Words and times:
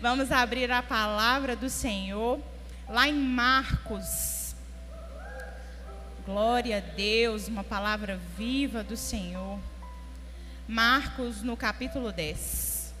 Vamos 0.00 0.30
abrir 0.30 0.70
a 0.70 0.82
palavra 0.82 1.56
do 1.56 1.70
Senhor 1.70 2.38
lá 2.88 3.08
em 3.08 3.14
Marcos. 3.14 4.54
Glória 6.26 6.78
a 6.78 6.80
Deus, 6.80 7.48
uma 7.48 7.64
palavra 7.64 8.20
viva 8.36 8.84
do 8.84 8.96
Senhor. 8.96 9.58
Marcos 10.68 11.42
no 11.42 11.56
capítulo 11.56 12.12
10. 12.12 12.94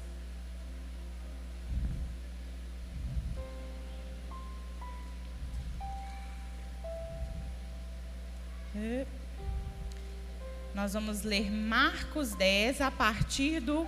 Nós 10.74 10.94
vamos 10.94 11.22
ler 11.22 11.50
Marcos 11.50 12.34
10 12.34 12.80
a 12.80 12.90
partir 12.90 13.60
do 13.60 13.86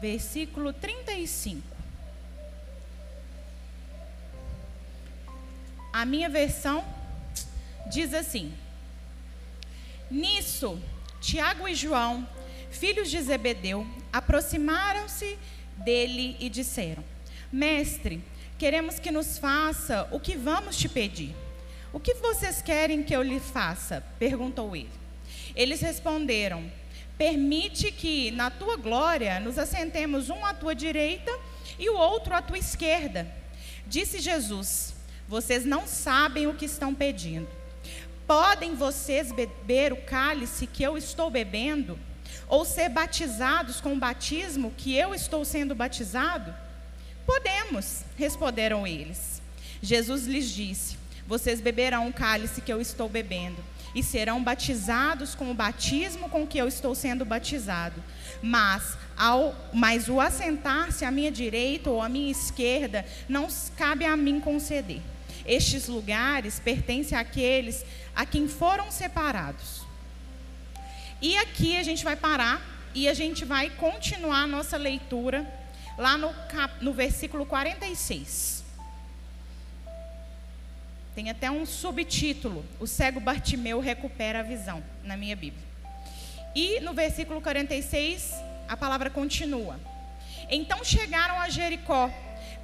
versículo 0.00 0.72
35. 0.72 1.71
A 5.92 6.06
minha 6.06 6.28
versão 6.28 6.84
diz 7.90 8.14
assim: 8.14 8.52
Nisso, 10.10 10.80
Tiago 11.20 11.68
e 11.68 11.74
João, 11.74 12.26
filhos 12.70 13.10
de 13.10 13.20
Zebedeu, 13.20 13.86
aproximaram-se 14.12 15.38
dele 15.76 16.36
e 16.40 16.48
disseram: 16.48 17.04
Mestre, 17.52 18.24
queremos 18.58 18.98
que 18.98 19.10
nos 19.10 19.36
faça 19.36 20.08
o 20.10 20.18
que 20.18 20.36
vamos 20.36 20.78
te 20.78 20.88
pedir. 20.88 21.34
O 21.92 22.00
que 22.00 22.14
vocês 22.14 22.62
querem 22.62 23.02
que 23.02 23.14
eu 23.14 23.22
lhe 23.22 23.38
faça? 23.38 24.02
perguntou 24.18 24.74
ele. 24.74 24.88
Eles 25.54 25.82
responderam: 25.82 26.72
Permite 27.18 27.92
que, 27.92 28.30
na 28.30 28.50
tua 28.50 28.76
glória, 28.76 29.38
nos 29.40 29.58
assentemos 29.58 30.30
um 30.30 30.44
à 30.46 30.54
tua 30.54 30.74
direita 30.74 31.30
e 31.78 31.90
o 31.90 31.96
outro 31.96 32.34
à 32.34 32.40
tua 32.40 32.56
esquerda. 32.56 33.30
Disse 33.86 34.20
Jesus: 34.20 34.94
Vocês 35.32 35.64
não 35.64 35.86
sabem 35.86 36.46
o 36.46 36.52
que 36.52 36.66
estão 36.66 36.94
pedindo. 36.94 37.48
Podem 38.26 38.74
vocês 38.74 39.32
beber 39.32 39.90
o 39.90 40.02
cálice 40.02 40.66
que 40.66 40.82
eu 40.82 40.94
estou 40.94 41.30
bebendo? 41.30 41.98
Ou 42.46 42.66
ser 42.66 42.90
batizados 42.90 43.80
com 43.80 43.94
o 43.94 43.98
batismo 43.98 44.74
que 44.76 44.94
eu 44.94 45.14
estou 45.14 45.42
sendo 45.42 45.74
batizado? 45.74 46.54
Podemos, 47.24 48.02
responderam 48.14 48.86
eles. 48.86 49.40
Jesus 49.80 50.26
lhes 50.26 50.50
disse: 50.50 50.98
Vocês 51.26 51.62
beberão 51.62 52.08
o 52.08 52.12
cálice 52.12 52.60
que 52.60 52.70
eu 52.70 52.78
estou 52.78 53.08
bebendo 53.08 53.64
e 53.94 54.02
serão 54.02 54.44
batizados 54.44 55.34
com 55.34 55.50
o 55.50 55.54
batismo 55.54 56.28
com 56.28 56.46
que 56.46 56.58
eu 56.58 56.68
estou 56.68 56.94
sendo 56.94 57.24
batizado. 57.24 58.04
Mas, 58.42 58.98
ao, 59.16 59.54
mas 59.72 60.10
o 60.10 60.20
assentar-se 60.20 61.06
à 61.06 61.10
minha 61.10 61.32
direita 61.32 61.88
ou 61.88 62.02
à 62.02 62.08
minha 62.10 62.30
esquerda 62.30 63.06
não 63.26 63.48
cabe 63.78 64.04
a 64.04 64.14
mim 64.14 64.38
conceder. 64.38 65.00
Estes 65.46 65.88
lugares 65.88 66.60
pertencem 66.60 67.16
àqueles 67.16 67.84
a 68.14 68.24
quem 68.24 68.48
foram 68.48 68.90
separados. 68.90 69.82
E 71.20 71.36
aqui 71.36 71.76
a 71.76 71.82
gente 71.82 72.04
vai 72.04 72.16
parar 72.16 72.60
e 72.94 73.08
a 73.08 73.14
gente 73.14 73.44
vai 73.44 73.70
continuar 73.70 74.42
a 74.42 74.46
nossa 74.46 74.76
leitura 74.76 75.46
lá 75.96 76.16
no, 76.18 76.32
cap, 76.48 76.84
no 76.84 76.92
versículo 76.92 77.46
46. 77.46 78.64
Tem 81.14 81.30
até 81.30 81.50
um 81.50 81.66
subtítulo: 81.66 82.64
O 82.80 82.86
cego 82.86 83.20
Bartimeu 83.20 83.80
recupera 83.80 84.40
a 84.40 84.42
visão, 84.42 84.82
na 85.04 85.16
minha 85.16 85.36
Bíblia. 85.36 85.64
E 86.54 86.80
no 86.80 86.92
versículo 86.92 87.40
46, 87.40 88.34
a 88.68 88.76
palavra 88.76 89.10
continua. 89.10 89.78
Então 90.50 90.84
chegaram 90.84 91.40
a 91.40 91.48
Jericó, 91.48 92.10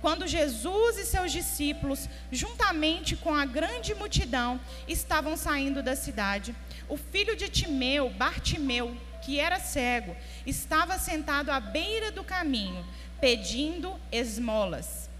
quando 0.00 0.26
Jesus 0.26 0.96
e 0.98 1.04
seus 1.04 1.32
discípulos, 1.32 2.08
juntamente 2.30 3.16
com 3.16 3.34
a 3.34 3.44
grande 3.44 3.94
multidão, 3.94 4.60
estavam 4.86 5.36
saindo 5.36 5.82
da 5.82 5.96
cidade. 5.96 6.54
O 6.88 6.96
filho 6.96 7.36
de 7.36 7.48
Timeu, 7.48 8.10
Bartimeu, 8.10 8.96
que 9.22 9.40
era 9.40 9.58
cego, 9.58 10.16
estava 10.46 10.98
sentado 10.98 11.50
à 11.50 11.58
beira 11.58 12.12
do 12.12 12.22
caminho, 12.22 12.86
pedindo 13.20 13.98
esmolas. 14.12 15.10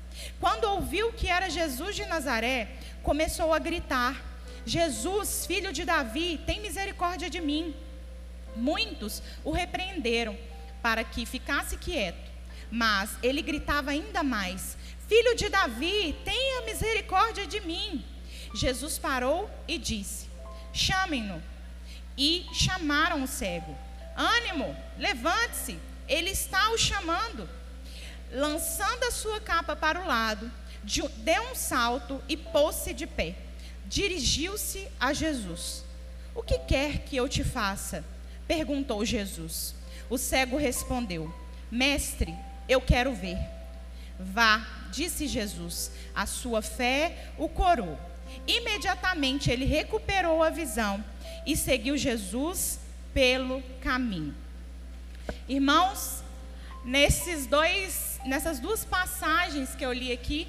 Quando 0.40 0.64
ouviu 0.64 1.12
que 1.12 1.28
era 1.28 1.50
Jesus 1.50 1.94
de 1.96 2.06
Nazaré, 2.06 2.68
começou 3.02 3.52
a 3.52 3.58
gritar: 3.58 4.22
Jesus, 4.64 5.46
filho 5.46 5.72
de 5.72 5.84
Davi, 5.84 6.40
tem 6.46 6.60
misericórdia 6.60 7.28
de 7.28 7.40
mim. 7.40 7.74
Muitos 8.54 9.22
o 9.44 9.50
repreenderam 9.50 10.36
para 10.82 11.04
que 11.04 11.26
ficasse 11.26 11.76
quieto, 11.76 12.27
mas 12.70 13.10
ele 13.22 13.42
gritava 13.42 13.90
ainda 13.90 14.22
mais: 14.22 14.76
Filho 15.06 15.34
de 15.34 15.48
Davi, 15.48 16.16
tenha 16.24 16.66
misericórdia 16.66 17.46
de 17.46 17.60
mim. 17.60 18.04
Jesus 18.54 18.98
parou 18.98 19.50
e 19.66 19.78
disse: 19.78 20.28
Chamem-no. 20.72 21.42
E 22.16 22.46
chamaram 22.52 23.22
o 23.22 23.28
cego: 23.28 23.76
Ânimo, 24.16 24.76
levante-se, 24.98 25.78
ele 26.08 26.30
está 26.30 26.70
o 26.70 26.78
chamando. 26.78 27.48
Lançando 28.32 29.04
a 29.04 29.10
sua 29.10 29.40
capa 29.40 29.74
para 29.74 30.00
o 30.00 30.06
lado, 30.06 30.50
deu 31.18 31.42
um 31.50 31.54
salto 31.54 32.22
e 32.28 32.36
pôs-se 32.36 32.92
de 32.92 33.06
pé. 33.06 33.36
Dirigiu-se 33.86 34.86
a 35.00 35.12
Jesus. 35.12 35.84
O 36.34 36.42
que 36.42 36.58
quer 36.58 36.98
que 36.98 37.16
eu 37.16 37.28
te 37.28 37.42
faça? 37.42 38.04
perguntou 38.46 39.04
Jesus. 39.04 39.74
O 40.10 40.18
cego 40.18 40.56
respondeu: 40.56 41.32
Mestre, 41.70 42.34
eu 42.68 42.80
quero 42.80 43.14
ver. 43.14 43.38
Vá, 44.18 44.66
disse 44.90 45.26
Jesus, 45.26 45.90
a 46.14 46.26
sua 46.26 46.60
fé 46.60 47.30
o 47.38 47.48
corou. 47.48 47.98
Imediatamente 48.46 49.50
ele 49.50 49.64
recuperou 49.64 50.42
a 50.42 50.50
visão 50.50 51.02
e 51.46 51.56
seguiu 51.56 51.96
Jesus 51.96 52.80
pelo 53.14 53.62
caminho. 53.80 54.34
Irmãos, 55.48 56.22
nesses 56.84 57.46
dois, 57.46 58.20
nessas 58.24 58.58
duas 58.60 58.84
passagens 58.84 59.74
que 59.74 59.84
eu 59.84 59.92
li 59.92 60.12
aqui, 60.12 60.48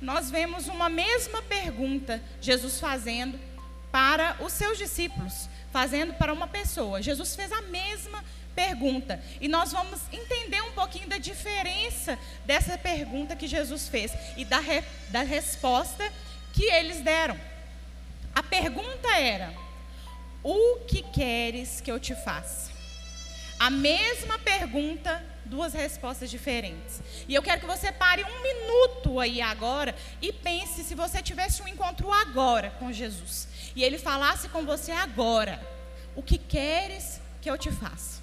nós 0.00 0.30
vemos 0.30 0.68
uma 0.68 0.88
mesma 0.88 1.42
pergunta 1.42 2.22
Jesus 2.40 2.78
fazendo 2.80 3.38
para 3.90 4.36
os 4.40 4.52
seus 4.52 4.76
discípulos, 4.76 5.48
fazendo 5.74 6.14
para 6.14 6.32
uma 6.32 6.46
pessoa. 6.46 7.02
Jesus 7.02 7.34
fez 7.34 7.50
a 7.50 7.62
mesma 7.62 8.24
pergunta. 8.54 9.20
E 9.40 9.48
nós 9.48 9.72
vamos 9.72 10.00
entender 10.12 10.62
um 10.62 10.70
pouquinho 10.70 11.08
da 11.08 11.18
diferença 11.18 12.16
dessa 12.46 12.78
pergunta 12.78 13.34
que 13.34 13.48
Jesus 13.48 13.88
fez 13.88 14.12
e 14.36 14.44
da, 14.44 14.60
re, 14.60 14.84
da 15.08 15.22
resposta 15.22 16.08
que 16.52 16.62
eles 16.62 17.00
deram. 17.00 17.36
A 18.32 18.40
pergunta 18.40 19.08
era: 19.18 19.52
O 20.44 20.76
que 20.86 21.02
queres 21.02 21.80
que 21.80 21.90
eu 21.90 21.98
te 21.98 22.14
faça? 22.14 22.73
A 23.58 23.70
mesma 23.70 24.38
pergunta 24.38 25.24
duas 25.44 25.72
respostas 25.72 26.30
diferentes. 26.30 27.00
E 27.28 27.34
eu 27.34 27.42
quero 27.42 27.60
que 27.60 27.66
você 27.66 27.92
pare 27.92 28.24
um 28.24 28.42
minuto 28.42 29.20
aí 29.20 29.40
agora 29.40 29.94
e 30.20 30.32
pense 30.32 30.82
se 30.82 30.94
você 30.94 31.22
tivesse 31.22 31.62
um 31.62 31.68
encontro 31.68 32.10
agora 32.12 32.70
com 32.78 32.92
Jesus 32.92 33.48
e 33.76 33.82
ele 33.82 33.98
falasse 33.98 34.48
com 34.48 34.64
você 34.64 34.92
agora: 34.92 35.60
O 36.14 36.22
que 36.22 36.38
queres 36.38 37.20
que 37.40 37.50
eu 37.50 37.58
te 37.58 37.70
faça? 37.70 38.22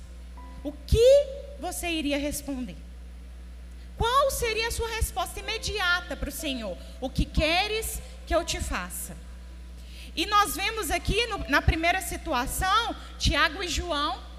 O 0.64 0.72
que 0.72 1.28
você 1.60 1.90
iria 1.90 2.18
responder? 2.18 2.78
Qual 3.98 4.32
seria 4.32 4.68
a 4.68 4.72
sua 4.72 4.90
resposta 4.90 5.40
imediata 5.40 6.16
para 6.16 6.30
o 6.30 6.32
Senhor? 6.32 6.78
O 7.00 7.10
que 7.10 7.26
queres 7.26 8.02
que 8.26 8.34
eu 8.34 8.44
te 8.44 8.60
faça? 8.60 9.16
E 10.16 10.26
nós 10.26 10.56
vemos 10.56 10.92
aqui 10.92 11.26
no, 11.28 11.38
na 11.50 11.62
primeira 11.62 12.02
situação, 12.02 12.96
Tiago 13.18 13.64
e 13.64 13.68
João 13.68 14.31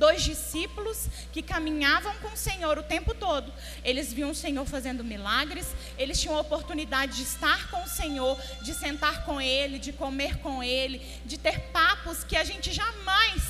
dois 0.00 0.22
discípulos 0.22 1.08
que 1.30 1.42
caminhavam 1.42 2.14
com 2.22 2.28
o 2.28 2.36
Senhor 2.36 2.78
o 2.78 2.82
tempo 2.82 3.14
todo. 3.14 3.52
Eles 3.84 4.10
viam 4.10 4.30
o 4.30 4.34
Senhor 4.34 4.64
fazendo 4.64 5.04
milagres, 5.04 5.66
eles 5.98 6.18
tinham 6.18 6.36
a 6.36 6.40
oportunidade 6.40 7.16
de 7.16 7.22
estar 7.22 7.70
com 7.70 7.84
o 7.84 7.86
Senhor, 7.88 8.40
de 8.62 8.72
sentar 8.72 9.26
com 9.26 9.38
Ele, 9.38 9.78
de 9.78 9.92
comer 9.92 10.38
com 10.38 10.62
Ele, 10.62 10.98
de 11.26 11.36
ter 11.36 11.60
papos 11.70 12.24
que 12.24 12.34
a 12.34 12.42
gente 12.42 12.72
jamais 12.72 13.42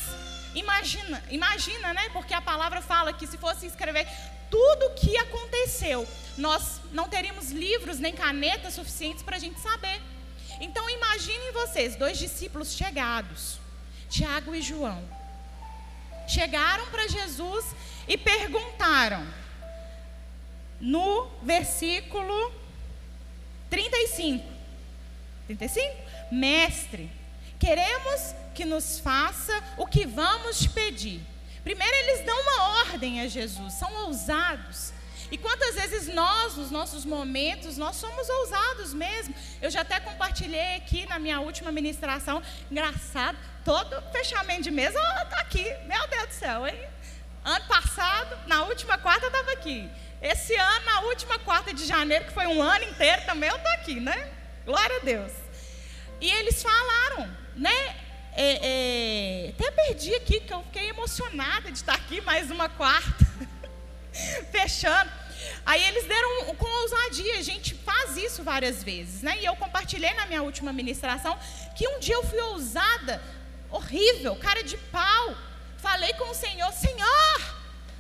imagina, 0.52 1.23
imagina, 1.31 1.94
né? 1.94 2.08
Porque 2.12 2.35
a 2.35 2.41
palavra 2.41 2.82
fala 2.82 3.12
que 3.12 3.29
se 3.29 3.38
fosse 3.38 3.67
escrever 3.67 4.08
tudo 4.50 4.87
o 4.87 4.94
que 4.94 5.17
aconteceu, 5.19 6.05
nós 6.37 6.81
não 6.91 7.08
teríamos 7.08 7.53
livros 7.53 8.00
nem 8.00 8.12
canetas 8.12 8.75
suficientes 8.75 9.23
para 9.23 9.37
a 9.37 9.38
gente 9.38 9.61
saber. 9.61 10.03
Então 10.61 10.91
imaginem 10.91 11.53
vocês, 11.53 11.94
dois 11.94 12.19
discípulos 12.19 12.73
chegados, 12.73 13.61
Tiago 14.08 14.53
e 14.53 14.61
João 14.61 15.19
chegaram 16.31 16.87
para 16.87 17.09
Jesus 17.09 17.75
e 18.06 18.17
perguntaram, 18.17 19.27
no 20.81 21.29
versículo 21.43 22.53
35. 23.69 24.44
35? 25.47 25.97
Mestre, 26.32 27.11
queremos 27.59 28.35
que 28.55 28.65
nos 28.65 28.99
faça 28.99 29.53
o 29.77 29.87
que 29.87 30.06
vamos 30.06 30.67
pedir. 30.67 31.21
Primeiro, 31.62 31.94
eles 31.94 32.25
dão 32.25 32.41
uma 32.41 32.81
ordem 32.81 33.21
a 33.21 33.29
Jesus, 33.29 33.75
são 33.75 34.06
ousados. 34.06 34.93
E 35.31 35.38
quantas 35.38 35.77
vezes 35.77 36.12
nós, 36.12 36.56
nos 36.56 36.71
nossos 36.71 37.05
momentos, 37.05 37.77
nós 37.77 37.97
somos 37.97 38.29
ousados 38.29 38.93
mesmo. 38.93 39.35
Eu 39.62 39.71
já 39.71 39.82
até 39.82 40.00
compartilhei 40.00 40.77
aqui 40.77 41.06
na 41.06 41.19
minha 41.19 41.41
última 41.41 41.71
ministração, 41.71 42.43
engraçado, 42.71 43.38
todo 43.65 44.03
fechamento 44.11 44.62
de 44.62 44.71
mesa, 44.71 44.99
está 45.23 45.41
aqui. 45.41 45.65
Meu 45.87 46.09
Deus 46.09 46.27
do 46.29 46.35
céu, 46.35 46.67
hein? 46.67 46.81
Ano 47.44 47.65
passado, 47.67 48.37
na 48.49 48.65
última 48.65 48.99
quarta, 48.99 49.27
estava 49.27 49.53
aqui. 49.53 49.88
Esse 50.21 50.55
ano, 50.55 50.85
na 50.85 51.00
última 51.03 51.38
quarta 51.38 51.73
de 51.73 51.87
janeiro, 51.87 52.27
que 52.27 52.32
foi 52.32 52.47
um 52.47 52.61
ano 52.61 52.85
inteiro 52.85 53.23
também, 53.25 53.49
eu 53.49 53.56
estou 53.56 53.73
aqui, 53.73 54.00
né? 54.00 54.31
Glória 54.67 54.97
a 54.97 55.05
Deus. 55.05 55.32
E 56.21 56.29
eles 56.31 56.62
falaram, 56.62 57.31
né? 57.55 57.97
É, 58.32 59.47
é, 59.47 59.49
até 59.50 59.71
perdi 59.71 60.15
aqui, 60.15 60.41
que 60.41 60.53
eu 60.53 60.62
fiquei 60.65 60.88
emocionada 60.88 61.71
de 61.71 61.79
estar 61.79 61.94
aqui 61.94 62.21
mais 62.21 62.50
uma 62.50 62.69
quarta, 62.69 63.27
fechando. 64.53 65.19
Aí 65.65 65.83
eles 65.89 66.05
deram 66.07 66.55
com 66.55 66.67
ousadia, 66.83 67.39
a 67.39 67.43
gente 67.43 67.75
faz 67.75 68.17
isso 68.17 68.43
várias 68.43 68.83
vezes, 68.83 69.23
né? 69.23 69.39
E 69.41 69.45
eu 69.45 69.55
compartilhei 69.57 70.12
na 70.15 70.27
minha 70.27 70.43
última 70.43 70.73
ministração 70.73 71.39
que 71.77 71.87
um 71.87 71.99
dia 71.99 72.15
eu 72.15 72.25
fui 72.25 72.41
ousada, 72.41 73.23
horrível, 73.71 74.37
cara 74.37 74.62
de 74.62 74.77
pau. 74.77 75.37
Falei 75.79 76.12
com 76.15 76.31
o 76.31 76.35
Senhor: 76.35 76.73
Senhor, 76.73 77.41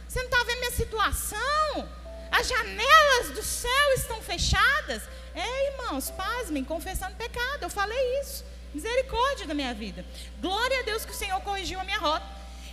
você 0.08 0.18
não 0.18 0.30
está 0.30 0.44
vendo 0.44 0.58
minha 0.58 0.72
situação? 0.72 1.88
As 2.30 2.48
janelas 2.48 3.30
do 3.34 3.42
céu 3.42 3.94
estão 3.96 4.22
fechadas. 4.22 5.02
É, 5.34 5.72
irmãos, 5.72 6.10
pasmem, 6.10 6.64
confessando 6.64 7.16
pecado. 7.16 7.62
Eu 7.62 7.70
falei 7.70 8.20
isso. 8.20 8.44
Misericórdia 8.72 9.46
da 9.46 9.54
minha 9.54 9.74
vida. 9.74 10.04
Glória 10.40 10.80
a 10.80 10.82
Deus 10.82 11.04
que 11.04 11.12
o 11.12 11.14
Senhor 11.14 11.40
corrigiu 11.40 11.80
a 11.80 11.84
minha 11.84 11.98
rota. 11.98 12.24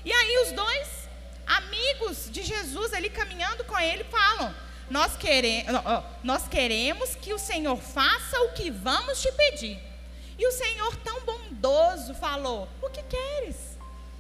E 0.06 0.12
aí 0.12 0.44
os 0.46 0.52
dois 0.52 0.88
amigos 1.46 2.30
de 2.30 2.44
Jesus 2.44 2.94
ali 2.94 3.10
caminhando 3.10 3.64
com 3.64 3.78
ele 3.80 4.04
falam: 4.04 4.54
nós, 4.90 5.16
quere 5.18 5.66
nós 6.24 6.48
queremos 6.48 7.16
que 7.16 7.34
o 7.34 7.40
Senhor 7.40 7.78
faça 7.78 8.40
o 8.42 8.54
que 8.54 8.70
vamos 8.72 9.22
te 9.22 9.32
pedir. 9.32 9.80
E 10.38 10.48
o 10.48 10.52
Senhor, 10.52 10.96
tão 10.98 11.22
bondoso, 11.22 12.14
falou: 12.16 12.68
O 12.82 12.90
que 12.90 13.04
queres 13.04 13.56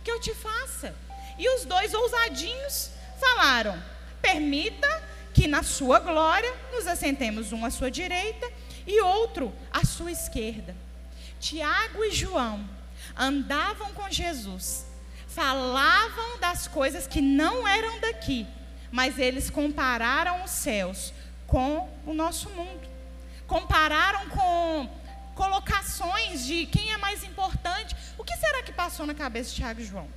que 0.04 0.12
eu 0.12 0.19
te 0.19 0.34
faça? 0.34 0.96
E 1.38 1.48
os 1.56 1.66
dois 1.66 1.94
ousadinhos 1.94 2.92
falaram: 3.19 3.81
Permita 4.22 5.04
que 5.34 5.48
na 5.48 5.62
sua 5.62 6.00
glória 6.00 6.52
nos 6.74 6.88
assentemos 6.88 7.54
um 7.54 7.63
à 7.63 7.70
sua 7.70 7.92
direita 7.92 8.52
e 8.88 9.00
outro 9.02 9.54
à 9.72 9.86
sua 9.86 10.12
esquerda. 10.12 10.75
Tiago 11.40 12.04
e 12.04 12.12
João 12.12 12.68
andavam 13.16 13.94
com 13.94 14.10
Jesus, 14.10 14.88
falavam 15.28 16.40
das 16.40 16.68
coisas 16.68 17.06
que 17.06 17.22
não 17.22 17.68
eram 17.68 18.00
daqui, 18.00 18.48
mas 18.92 19.19
eles 19.19 19.50
compararam 19.50 20.44
os 20.44 20.51
céus 20.51 21.13
com 21.45 21.89
o 22.06 22.13
nosso 22.13 22.50
mundo. 22.50 22.88
Compararam 23.45 24.30
com 24.30 24.89
colocações 25.36 26.45
de 26.45 26.66
quem 26.66 26.92
é 26.92 26.98
mais 26.98 27.24
importante. 27.24 27.95
O 28.18 28.24
que 28.24 28.36
será 28.36 28.63
que 28.63 28.74
passou 28.74 29.06
na 29.06 29.13
cabeça 29.13 29.50
de 29.51 29.56
Tiago 29.57 29.80
e 29.80 29.86
João? 29.86 30.07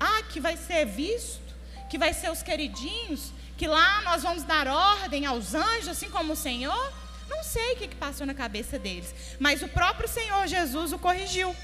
Ah, 0.00 0.22
que 0.30 0.40
vai 0.40 0.56
ser 0.56 0.86
visto, 0.86 1.54
que 1.90 1.98
vai 1.98 2.12
ser 2.12 2.30
os 2.30 2.42
queridinhos, 2.42 3.32
que 3.56 3.66
lá 3.66 4.02
nós 4.02 4.22
vamos 4.22 4.44
dar 4.44 4.66
ordem 4.66 5.26
aos 5.26 5.54
anjos, 5.54 5.88
assim 5.88 6.10
como 6.10 6.32
o 6.32 6.36
Senhor? 6.36 6.92
Não 7.28 7.42
sei 7.42 7.74
o 7.74 7.76
que, 7.76 7.94
passou 7.94 8.26
na 8.26 8.34
cabeça 8.34 8.78
deles, 8.78 9.14
mas 9.38 9.62
o 9.62 9.68
próprio 9.68 10.08
Senhor 10.08 10.46
Jesus 10.46 10.92
o 10.92 10.98
corrigiu. 10.98 11.54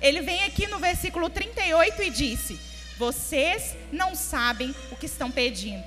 Ele 0.00 0.20
vem 0.20 0.42
aqui 0.44 0.66
no 0.66 0.78
versículo 0.78 1.30
38 1.30 2.02
e 2.02 2.10
disse: 2.10 2.71
Vocês 3.02 3.76
não 3.90 4.14
sabem 4.14 4.72
o 4.92 4.96
que 4.96 5.06
estão 5.06 5.28
pedindo. 5.28 5.82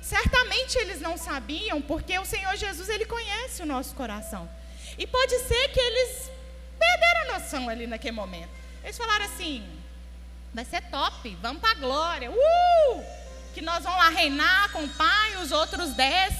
Certamente 0.00 0.78
eles 0.78 1.00
não 1.00 1.16
sabiam, 1.16 1.82
porque 1.82 2.16
o 2.16 2.24
Senhor 2.24 2.54
Jesus 2.56 2.88
ele 2.88 3.06
conhece 3.06 3.60
o 3.60 3.66
nosso 3.66 3.92
coração. 3.96 4.48
E 4.96 5.04
pode 5.04 5.36
ser 5.48 5.68
que 5.72 5.80
eles 5.80 6.30
perderam 6.78 7.20
a 7.22 7.38
noção 7.38 7.68
ali 7.68 7.88
naquele 7.88 8.14
momento. 8.14 8.50
Eles 8.84 8.96
falaram 8.96 9.24
assim: 9.24 9.66
vai 10.52 10.64
ser 10.64 10.80
top, 10.82 11.36
vamos 11.42 11.60
para 11.60 11.72
a 11.72 11.74
glória. 11.74 12.30
Uh! 12.30 13.04
que 13.52 13.60
nós 13.60 13.82
vamos 13.82 13.98
lá 13.98 14.08
reinar 14.10 14.70
com 14.70 14.84
o 14.84 14.88
pai, 14.88 15.36
os 15.42 15.50
outros 15.50 15.90
dez 15.90 16.34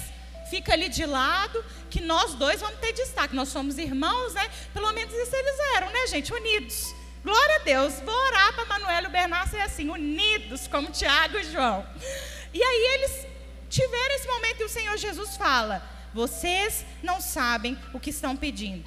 fica 0.50 0.74
ali 0.74 0.88
de 0.88 1.06
lado, 1.06 1.64
que 1.90 2.00
nós 2.00 2.34
dois 2.34 2.60
vamos 2.60 2.78
ter 2.78 2.92
destaque. 2.92 3.34
Nós 3.34 3.48
somos 3.48 3.78
irmãos, 3.78 4.34
né? 4.34 4.48
Pelo 4.72 4.92
menos 4.92 5.12
isso 5.12 5.34
eles 5.34 5.58
eram, 5.76 5.90
né, 5.90 6.06
gente? 6.06 6.32
Unidos. 6.32 6.94
Glória 7.24 7.56
a 7.56 7.58
Deus. 7.60 7.94
Vou 8.00 8.14
orar 8.14 8.52
para 8.52 8.66
Manuel 8.66 9.04
e 9.04 9.06
o 9.06 9.10
Bernardo 9.10 9.50
ser 9.50 9.62
assim, 9.62 9.88
unidos, 9.88 10.68
como 10.68 10.90
Tiago 10.90 11.38
e 11.38 11.44
João. 11.44 11.86
E 12.52 12.62
aí 12.62 12.94
eles 12.94 13.26
tiveram 13.70 14.14
esse 14.14 14.28
momento 14.28 14.60
e 14.60 14.64
o 14.64 14.68
Senhor 14.68 14.96
Jesus 14.98 15.36
fala: 15.36 15.82
Vocês 16.12 16.84
não 17.02 17.22
sabem 17.22 17.78
o 17.94 17.98
que 17.98 18.10
estão 18.10 18.36
pedindo. 18.36 18.84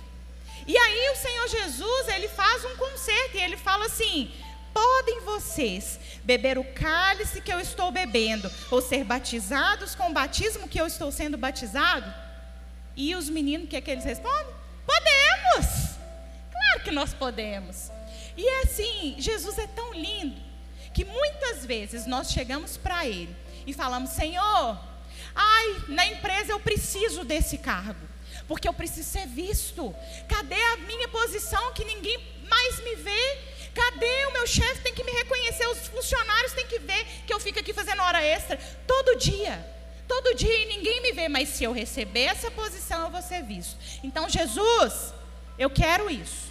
E 0.67 0.77
aí 0.77 1.09
o 1.09 1.15
Senhor 1.15 1.47
Jesus, 1.47 2.07
ele 2.09 2.27
faz 2.27 2.63
um 2.63 2.75
conserto 2.75 3.35
e 3.35 3.41
ele 3.41 3.57
fala 3.57 3.87
assim: 3.87 4.31
podem 4.71 5.21
vocês 5.21 5.99
beber 6.23 6.59
o 6.59 6.63
cálice 6.63 7.41
que 7.41 7.51
eu 7.51 7.59
estou 7.59 7.91
bebendo, 7.91 8.51
ou 8.69 8.81
ser 8.81 9.03
batizados 9.03 9.95
com 9.95 10.11
o 10.11 10.13
batismo 10.13 10.67
que 10.67 10.79
eu 10.79 10.85
estou 10.85 11.11
sendo 11.11 11.37
batizado? 11.37 12.13
E 12.95 13.15
os 13.15 13.29
meninos, 13.29 13.65
o 13.65 13.69
que 13.69 13.75
é 13.75 13.81
que 13.81 13.89
eles 13.89 14.03
respondem? 14.03 14.53
Podemos! 14.85 15.95
Claro 16.51 16.83
que 16.83 16.91
nós 16.91 17.13
podemos. 17.13 17.96
E 18.37 18.47
é 18.47 18.61
assim, 18.61 19.15
Jesus 19.17 19.57
é 19.57 19.65
tão 19.65 19.91
lindo, 19.93 20.39
que 20.93 21.03
muitas 21.03 21.65
vezes 21.65 22.05
nós 22.05 22.31
chegamos 22.31 22.77
para 22.77 23.05
Ele 23.07 23.35
e 23.65 23.73
falamos: 23.73 24.11
Senhor, 24.11 24.79
ai, 25.35 25.83
na 25.87 26.05
empresa 26.05 26.51
eu 26.51 26.59
preciso 26.59 27.25
desse 27.25 27.57
cargo, 27.57 28.07
porque 28.47 28.67
eu 28.67 28.73
preciso 28.73 29.09
ser 29.09 29.25
visto. 29.25 29.93
Cadê 30.29 30.61
a 30.61 30.77
minha 30.77 31.07
posição 31.07 31.73
que 31.73 31.83
ninguém 31.83 32.19
mais 32.47 32.79
me 32.83 32.95
vê? 32.95 33.37
Cadê 33.73 34.25
o 34.27 34.33
meu 34.33 34.47
chefe? 34.47 34.81
Tem 34.81 34.93
que 34.93 35.03
me 35.03 35.11
reconhecer, 35.11 35.67
os 35.67 35.87
funcionários 35.87 36.53
têm 36.53 36.67
que 36.67 36.79
ver 36.79 37.05
que 37.25 37.33
eu 37.33 37.39
fico 37.39 37.59
aqui 37.59 37.73
fazendo 37.73 38.01
hora 38.03 38.23
extra 38.23 38.57
todo 38.85 39.17
dia. 39.17 39.75
Todo 40.07 40.35
dia 40.35 40.63
e 40.63 40.65
ninguém 40.67 41.01
me 41.01 41.11
vê, 41.11 41.27
mas 41.27 41.49
se 41.49 41.63
eu 41.63 41.73
receber 41.73 42.21
essa 42.21 42.49
posição, 42.49 43.01
eu 43.03 43.09
vou 43.09 43.21
ser 43.21 43.43
visto. 43.43 43.75
Então, 44.01 44.29
Jesus, 44.29 45.13
eu 45.59 45.69
quero 45.69 46.09
isso. 46.09 46.47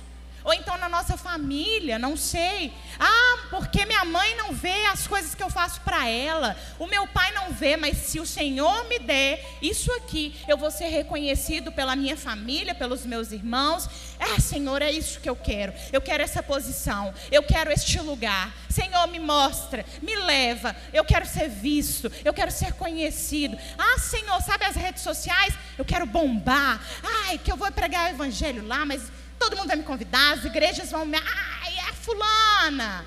Ou 0.46 0.54
então 0.54 0.78
na 0.78 0.88
nossa 0.88 1.16
família, 1.16 1.98
não 1.98 2.16
sei. 2.16 2.72
Ah, 3.00 3.48
porque 3.50 3.84
minha 3.84 4.04
mãe 4.04 4.37
não 4.37 4.52
vê 4.52 4.87
as 4.87 5.04
coisas 5.04 5.34
que 5.34 5.43
eu 5.43 5.50
faço 5.50 5.81
para 5.81 6.08
ela. 6.08 6.56
O 6.78 6.87
meu 6.87 7.04
pai 7.08 7.32
não 7.32 7.52
vê, 7.52 7.76
mas 7.76 7.96
se 7.96 8.20
o 8.20 8.25
Senhor 8.25 8.84
me 8.84 9.00
der 9.00 9.44
isso 9.60 9.93
aqui, 9.94 10.37
eu 10.46 10.56
vou 10.56 10.70
ser 10.70 10.87
reconhecido 10.87 11.72
pela 11.72 11.96
minha 11.96 12.16
família, 12.16 12.76
pelos 12.76 13.04
meus 13.04 13.32
irmãos. 13.32 13.90
Ah, 14.20 14.40
Senhor, 14.40 14.82
é 14.82 14.92
isso 14.92 15.18
que 15.18 15.28
eu 15.28 15.35
quero. 15.35 15.75
Eu 15.92 16.00
quero 16.00 16.23
essa 16.23 16.44
posição. 16.44 17.12
Eu 17.32 17.42
quero 17.42 17.73
este 17.73 17.99
lugar. 17.99 18.54
Senhor, 18.70 19.04
me 19.09 19.18
mostra, 19.18 19.85
me 20.00 20.14
leva. 20.14 20.76
Eu 20.92 21.04
quero 21.04 21.26
ser 21.26 21.49
visto. 21.49 22.09
Eu 22.25 22.32
quero 22.32 22.52
ser 22.52 22.73
conhecido. 22.75 23.59
Ah, 23.76 23.99
Senhor, 23.99 24.40
sabe 24.42 24.64
as 24.64 24.76
redes 24.76 25.02
sociais? 25.02 25.52
Eu 25.76 25.85
quero 25.85 26.06
bombar. 26.06 26.80
Ai, 27.26 27.37
que 27.37 27.50
eu 27.50 27.56
vou 27.56 27.70
pregar 27.73 28.06
o 28.06 28.14
evangelho 28.14 28.64
lá, 28.64 28.87
mas 28.87 29.11
todo 29.46 29.56
mundo 29.58 29.68
vai 29.68 29.76
me 29.76 29.84
convidar, 29.84 30.34
as 30.34 30.44
igrejas 30.44 30.90
vão 30.90 31.06
me. 31.06 31.16
Ai, 31.16 31.78
é 31.88 31.92
fulana. 31.92 33.06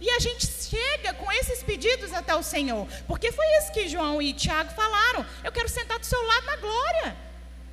E 0.00 0.10
a 0.10 0.18
gente 0.18 0.44
chega 0.44 1.14
com 1.14 1.30
esses 1.30 1.62
pedidos 1.62 2.12
até 2.12 2.34
o 2.34 2.42
Senhor. 2.42 2.88
Porque 3.06 3.30
foi 3.30 3.46
isso 3.58 3.72
que 3.72 3.88
João 3.88 4.20
e 4.20 4.32
Tiago 4.32 4.72
falaram. 4.72 5.24
Eu 5.44 5.52
quero 5.52 5.68
sentar 5.68 6.00
do 6.00 6.06
seu 6.06 6.20
lado 6.26 6.46
na 6.46 6.56
glória. 6.56 7.16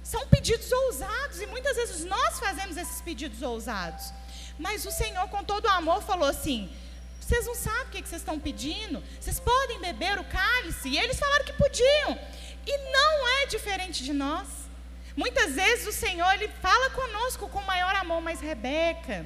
São 0.04 0.28
pedidos 0.28 0.72
ousados. 0.72 1.42
E 1.42 1.48
muitas 1.48 1.76
vezes 1.76 2.06
nós 2.06 2.40
fazemos 2.40 2.78
esses 2.78 3.02
pedidos 3.02 3.42
ousados. 3.42 4.14
Mas 4.60 4.86
o 4.86 4.92
Senhor, 4.92 5.28
com 5.30 5.44
todo 5.44 5.66
o 5.66 5.72
amor, 5.72 6.04
falou 6.04 6.30
assim: 6.30 6.72
vocês 7.20 7.48
não 7.48 7.56
sabem 7.56 7.88
o 7.88 8.04
que 8.04 8.08
vocês 8.08 8.22
estão 8.22 8.40
pedindo. 8.40 9.02
Vocês 9.20 9.40
podem 9.40 9.80
beber 9.80 10.20
o 10.20 10.24
cálice. 10.26 10.90
E 10.90 11.00
eles 11.00 11.18
falaram 11.18 11.46
que 11.46 11.54
podiam. 11.54 12.20
E 12.68 12.78
não 12.92 13.28
é 13.40 13.46
diferente 13.48 14.04
de 14.04 14.14
nós. 14.14 14.69
Muitas 15.16 15.54
vezes 15.54 15.88
o 15.88 15.92
Senhor 15.92 16.32
ele 16.34 16.48
fala 16.62 16.90
conosco 16.92 17.50
com 17.50 17.62
maior 17.62 17.96
amor, 17.96 18.22
mas 18.22 18.40
Rebeca, 18.40 19.26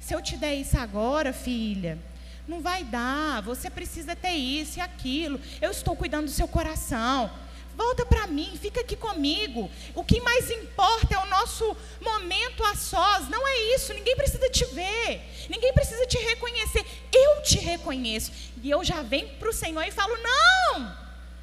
se 0.00 0.14
eu 0.14 0.22
te 0.22 0.36
der 0.36 0.54
isso 0.54 0.78
agora, 0.78 1.32
filha, 1.32 1.98
não 2.46 2.60
vai 2.60 2.84
dar. 2.84 3.42
Você 3.42 3.70
precisa 3.70 4.14
ter 4.14 4.32
isso 4.32 4.78
e 4.78 4.82
aquilo. 4.82 5.40
Eu 5.60 5.70
estou 5.70 5.96
cuidando 5.96 6.26
do 6.26 6.30
seu 6.30 6.46
coração. 6.46 7.30
Volta 7.76 8.06
para 8.06 8.26
mim, 8.26 8.56
fica 8.60 8.80
aqui 8.82 8.94
comigo. 8.94 9.68
O 9.94 10.04
que 10.04 10.20
mais 10.20 10.48
importa 10.50 11.14
é 11.14 11.18
o 11.18 11.26
nosso 11.26 11.76
momento 12.00 12.62
a 12.64 12.76
sós. 12.76 13.28
Não 13.28 13.46
é 13.46 13.74
isso. 13.74 13.92
Ninguém 13.92 14.14
precisa 14.14 14.48
te 14.48 14.64
ver. 14.66 15.22
Ninguém 15.48 15.72
precisa 15.72 16.06
te 16.06 16.18
reconhecer. 16.18 16.84
Eu 17.12 17.42
te 17.42 17.58
reconheço. 17.58 18.30
E 18.62 18.70
eu 18.70 18.84
já 18.84 19.02
venho 19.02 19.28
para 19.38 19.48
o 19.48 19.52
Senhor 19.52 19.82
e 19.82 19.90
falo: 19.90 20.16
Não, 20.22 20.96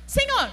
Senhor, 0.07 0.51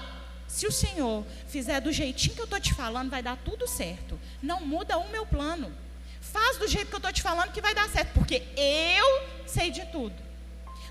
se 0.49 0.65
o 0.65 0.71
Senhor 0.71 1.23
fizer 1.47 1.79
do 1.79 1.93
jeitinho 1.93 2.33
que 2.33 2.41
eu 2.41 2.45
estou 2.45 2.59
te 2.59 2.73
falando, 2.73 3.11
vai 3.11 3.21
dar 3.21 3.37
tudo 3.37 3.67
certo. 3.67 4.19
Não 4.41 4.65
muda 4.65 4.97
o 4.97 5.07
meu 5.09 5.23
plano. 5.23 5.71
Faz 6.19 6.57
do 6.57 6.67
jeito 6.67 6.87
que 6.87 6.95
eu 6.95 6.97
estou 6.97 7.13
te 7.13 7.21
falando 7.21 7.51
que 7.51 7.61
vai 7.61 7.75
dar 7.75 7.87
certo, 7.87 8.13
porque 8.15 8.41
eu 8.57 9.27
sei 9.45 9.69
de 9.69 9.85
tudo. 9.85 10.15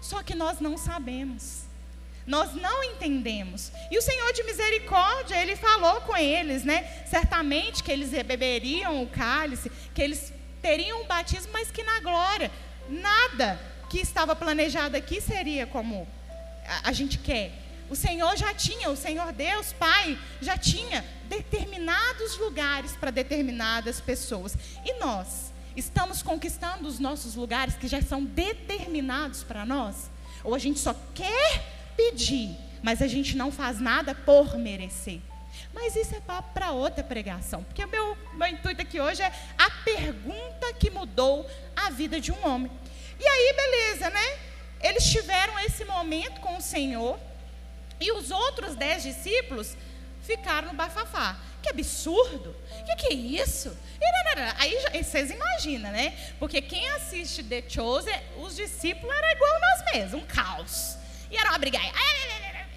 Só 0.00 0.22
que 0.22 0.32
nós 0.32 0.60
não 0.60 0.78
sabemos. 0.78 1.64
Nós 2.24 2.54
não 2.54 2.84
entendemos. 2.84 3.72
E 3.90 3.98
o 3.98 4.02
Senhor 4.02 4.32
de 4.32 4.44
misericórdia, 4.44 5.34
ele 5.42 5.56
falou 5.56 6.02
com 6.02 6.16
eles, 6.16 6.62
né? 6.62 7.04
Certamente 7.06 7.82
que 7.82 7.90
eles 7.90 8.10
beberiam 8.10 9.02
o 9.02 9.08
cálice, 9.08 9.72
que 9.92 10.00
eles 10.00 10.32
teriam 10.62 11.02
um 11.02 11.06
batismo, 11.06 11.52
mas 11.52 11.70
que 11.70 11.82
na 11.82 11.98
glória, 11.98 12.50
nada 12.88 13.60
que 13.90 13.98
estava 13.98 14.36
planejado 14.36 14.96
aqui 14.96 15.20
seria 15.20 15.66
como 15.66 16.06
a 16.84 16.92
gente 16.92 17.18
quer. 17.18 17.67
O 17.90 17.96
Senhor 17.96 18.36
já 18.36 18.52
tinha, 18.52 18.90
o 18.90 18.96
Senhor 18.96 19.32
Deus, 19.32 19.72
Pai, 19.72 20.18
já 20.40 20.58
tinha 20.58 21.04
determinados 21.28 22.36
lugares 22.38 22.92
para 22.96 23.10
determinadas 23.10 24.00
pessoas. 24.00 24.56
E 24.84 24.98
nós 24.98 25.52
estamos 25.76 26.22
conquistando 26.22 26.88
os 26.88 26.98
nossos 26.98 27.34
lugares 27.34 27.76
que 27.76 27.88
já 27.88 28.02
são 28.02 28.24
determinados 28.24 29.42
para 29.42 29.64
nós? 29.64 30.10
Ou 30.44 30.54
a 30.54 30.58
gente 30.58 30.78
só 30.78 30.94
quer 31.14 31.94
pedir, 31.96 32.56
mas 32.82 33.00
a 33.00 33.06
gente 33.06 33.36
não 33.36 33.50
faz 33.50 33.80
nada 33.80 34.14
por 34.14 34.58
merecer? 34.58 35.20
Mas 35.72 35.96
isso 35.96 36.14
é 36.14 36.20
papo 36.20 36.52
para 36.52 36.72
outra 36.72 37.02
pregação, 37.02 37.62
porque 37.64 37.84
o 37.84 37.88
meu, 37.88 38.16
meu 38.34 38.48
intuito 38.48 38.82
aqui 38.82 39.00
hoje 39.00 39.22
é 39.22 39.32
a 39.56 39.70
pergunta 39.70 40.72
que 40.78 40.90
mudou 40.90 41.48
a 41.76 41.90
vida 41.90 42.20
de 42.20 42.32
um 42.32 42.46
homem. 42.46 42.70
E 43.18 43.26
aí, 43.26 43.54
beleza, 43.56 44.10
né? 44.10 44.38
Eles 44.80 45.04
tiveram 45.10 45.58
esse 45.60 45.84
momento 45.84 46.40
com 46.40 46.56
o 46.56 46.60
Senhor, 46.60 47.18
e 48.00 48.12
os 48.12 48.30
outros 48.30 48.74
dez 48.76 49.02
discípulos 49.02 49.76
ficaram 50.22 50.68
no 50.68 50.74
bafafá. 50.74 51.36
Que 51.62 51.70
absurdo! 51.70 52.54
O 52.80 52.84
que, 52.84 52.96
que, 52.96 53.06
é 53.08 53.14
isso? 53.14 53.76
Aí 54.58 55.02
vocês 55.02 55.30
imaginam, 55.30 55.90
né? 55.90 56.16
Porque 56.38 56.62
quem 56.62 56.88
assiste 56.90 57.42
The 57.42 57.64
Chosen, 57.68 58.14
os 58.38 58.54
discípulos 58.54 59.14
eram 59.14 59.28
igual 59.30 59.60
nós 59.60 59.92
mesmos, 59.92 60.22
um 60.22 60.26
caos. 60.26 60.96
E 61.30 61.36
era 61.36 61.50
uma 61.50 61.58
briga. 61.58 61.78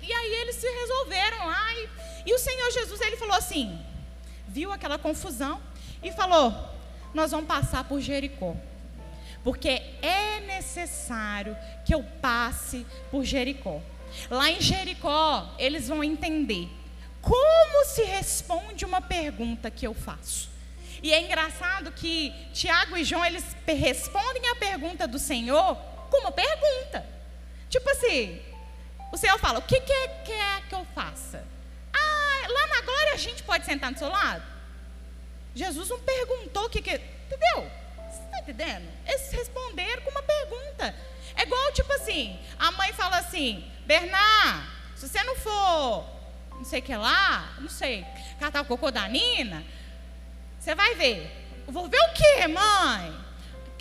E 0.01 0.12
aí 0.13 0.34
eles 0.42 0.56
se 0.56 0.68
resolveram 0.68 1.46
lá. 1.48 1.74
E, 1.75 1.90
e 2.25 2.34
o 2.34 2.40
Senhor 2.40 2.72
Jesus, 2.72 3.00
ele 3.01 3.18
falou 3.18 3.36
assim: 3.36 3.80
viu 4.48 4.72
aquela 4.72 4.98
confusão 4.98 5.62
e 6.04 6.12
falou: 6.12 6.54
Nós 7.13 7.32
vamos 7.32 7.48
passar 7.48 7.84
por 7.84 8.01
Jericó. 8.01 8.56
Porque 9.44 9.82
é 10.01 10.40
necessário 10.42 11.58
que 11.86 11.94
eu 11.94 12.04
passe 12.22 12.86
por 13.10 13.24
Jericó. 13.24 13.82
Lá 14.30 14.50
em 14.50 14.62
Jericó, 14.62 15.53
eles 15.58 15.88
vão 15.88 16.03
entender 16.03 16.70
como 17.22 17.86
se 17.86 18.03
responde 18.03 18.84
uma 18.84 19.01
pergunta 19.01 19.70
que 19.70 19.86
eu 19.86 19.94
faço. 19.94 20.50
E 21.03 21.13
é 21.13 21.22
engraçado 21.22 21.91
que 21.91 22.32
Tiago 22.53 22.96
e 22.98 23.03
João, 23.03 23.25
eles 23.25 23.44
respondem 23.65 24.50
a 24.50 24.56
pergunta 24.56 25.08
do 25.08 25.18
Senhor 25.18 25.75
com 26.10 26.20
uma 26.20 26.32
pergunta. 26.32 27.06
Tipo 27.70 27.89
assim, 27.89 28.41
o 29.12 29.18
Senhor 29.18 29.38
fala, 29.39 29.60
o 29.60 29.62
que, 29.63 29.80
que 29.80 29.91
é, 29.91 30.08
que 30.25 30.32
é 30.32 30.62
que 30.68 30.75
eu 30.75 30.86
faça? 30.94 31.44
Ah, 31.94 32.48
lá 32.48 32.68
na 32.68 32.82
glória 32.82 33.13
a 33.13 33.18
gente 33.18 33.44
pode 33.44 33.65
sentar 33.65 33.91
do 33.91 34.00
seu 34.00 34.10
lado? 34.10 34.44
Jesus 35.56 35.89
não 35.89 36.00
perguntou 36.00 36.65
o 36.65 36.70
que 36.70 36.82
que... 36.82 36.91
Entendeu? 36.91 37.72
Você 38.10 38.24
está 38.24 38.39
entendendo? 38.39 38.88
Eles 39.06 39.32
responderam 39.32 40.01
com 40.03 40.12
uma 40.12 40.24
pergunta. 40.24 40.96
É 41.36 41.44
igual, 41.44 41.72
tipo 41.74 41.92
assim, 41.94 42.38
a 42.58 42.72
mãe 42.72 42.94
fala 42.94 43.18
assim, 43.18 43.64
Bernard, 43.86 44.68
se 44.96 45.08
você 45.08 45.24
não 45.24 45.36
for, 45.36 46.06
não 46.54 46.64
sei 46.64 46.80
o 46.80 46.84
que 46.84 46.96
lá, 46.96 47.56
não 47.60 47.70
sei, 47.70 48.06
catar 48.40 48.62
o 48.62 48.66
cocô 48.66 48.92
da 48.92 49.08
Nina, 49.08 49.64
você 50.60 50.76
vai 50.76 50.94
ver. 50.96 51.40
Vou 51.68 51.88
ver 51.88 52.00
o 52.00 52.14
quê, 52.14 52.48
mãe? 52.48 53.16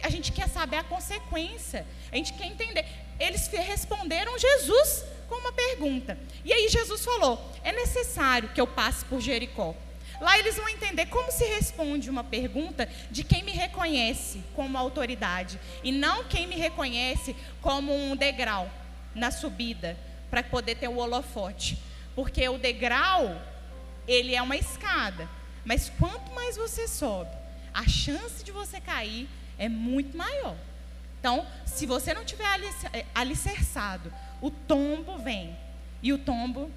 A 0.02 0.08
gente 0.08 0.32
quer 0.32 0.48
saber 0.48 0.76
a 0.76 0.84
consequência. 0.84 1.86
A 2.10 2.16
gente 2.16 2.32
quer 2.32 2.46
entender. 2.46 2.86
Eles 3.18 3.48
responderam 3.48 4.38
Jesus 4.38 5.04
com 5.28 5.34
uma 5.36 5.52
pergunta. 5.52 6.18
E 6.44 6.52
aí 6.52 6.68
Jesus 6.68 7.04
falou: 7.04 7.52
é 7.62 7.72
necessário 7.72 8.48
que 8.50 8.60
eu 8.60 8.66
passe 8.66 9.04
por 9.04 9.20
Jericó. 9.20 9.74
Lá 10.20 10.38
eles 10.38 10.56
vão 10.56 10.68
entender 10.68 11.06
como 11.06 11.32
se 11.32 11.44
responde 11.44 12.10
uma 12.10 12.22
pergunta 12.22 12.88
de 13.10 13.24
quem 13.24 13.42
me 13.42 13.52
reconhece 13.52 14.42
como 14.54 14.76
autoridade 14.76 15.58
e 15.82 15.90
não 15.90 16.24
quem 16.24 16.46
me 16.46 16.56
reconhece 16.56 17.34
como 17.62 17.94
um 17.94 18.14
degrau 18.14 18.70
na 19.14 19.30
subida 19.30 19.96
para 20.30 20.42
poder 20.42 20.76
ter 20.76 20.88
o 20.88 20.98
holofote. 20.98 21.78
Porque 22.14 22.46
o 22.48 22.58
degrau, 22.58 23.40
ele 24.06 24.34
é 24.34 24.42
uma 24.42 24.56
escada, 24.56 25.28
mas 25.64 25.90
quanto 25.98 26.32
mais 26.32 26.56
você 26.56 26.86
sobe, 26.86 27.34
a 27.72 27.88
chance 27.88 28.44
de 28.44 28.52
você 28.52 28.80
cair 28.80 29.28
é 29.58 29.68
muito 29.68 30.16
maior. 30.16 30.56
Então, 31.18 31.46
se 31.66 31.86
você 31.86 32.12
não 32.14 32.24
tiver 32.24 32.46
eh, 32.92 33.04
alicerçado, 33.14 34.12
o 34.40 34.50
tombo 34.50 35.18
vem. 35.18 35.56
E 36.02 36.12
o 36.12 36.18
tombo 36.18 36.70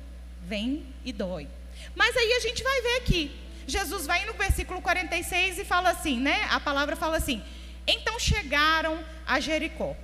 vem 0.46 0.86
e 1.06 1.14
dói. 1.14 1.48
Mas 1.96 2.16
aí 2.16 2.34
a 2.34 2.40
gente 2.40 2.64
vai 2.64 2.82
ver 2.82 2.96
aqui. 2.98 3.40
Jesus 3.68 4.06
vai 4.06 4.26
no 4.26 4.34
versículo 4.34 4.82
46 4.82 5.60
e 5.60 5.66
fala 5.66 5.90
assim, 5.90 6.20
né? 6.20 6.48
A 6.50 6.60
palavra 6.60 6.96
fala 6.96 7.18
assim: 7.18 7.42
Então 7.88 8.20
chegaram 8.20 9.04
a 9.26 9.40
Jericó. 9.40 9.96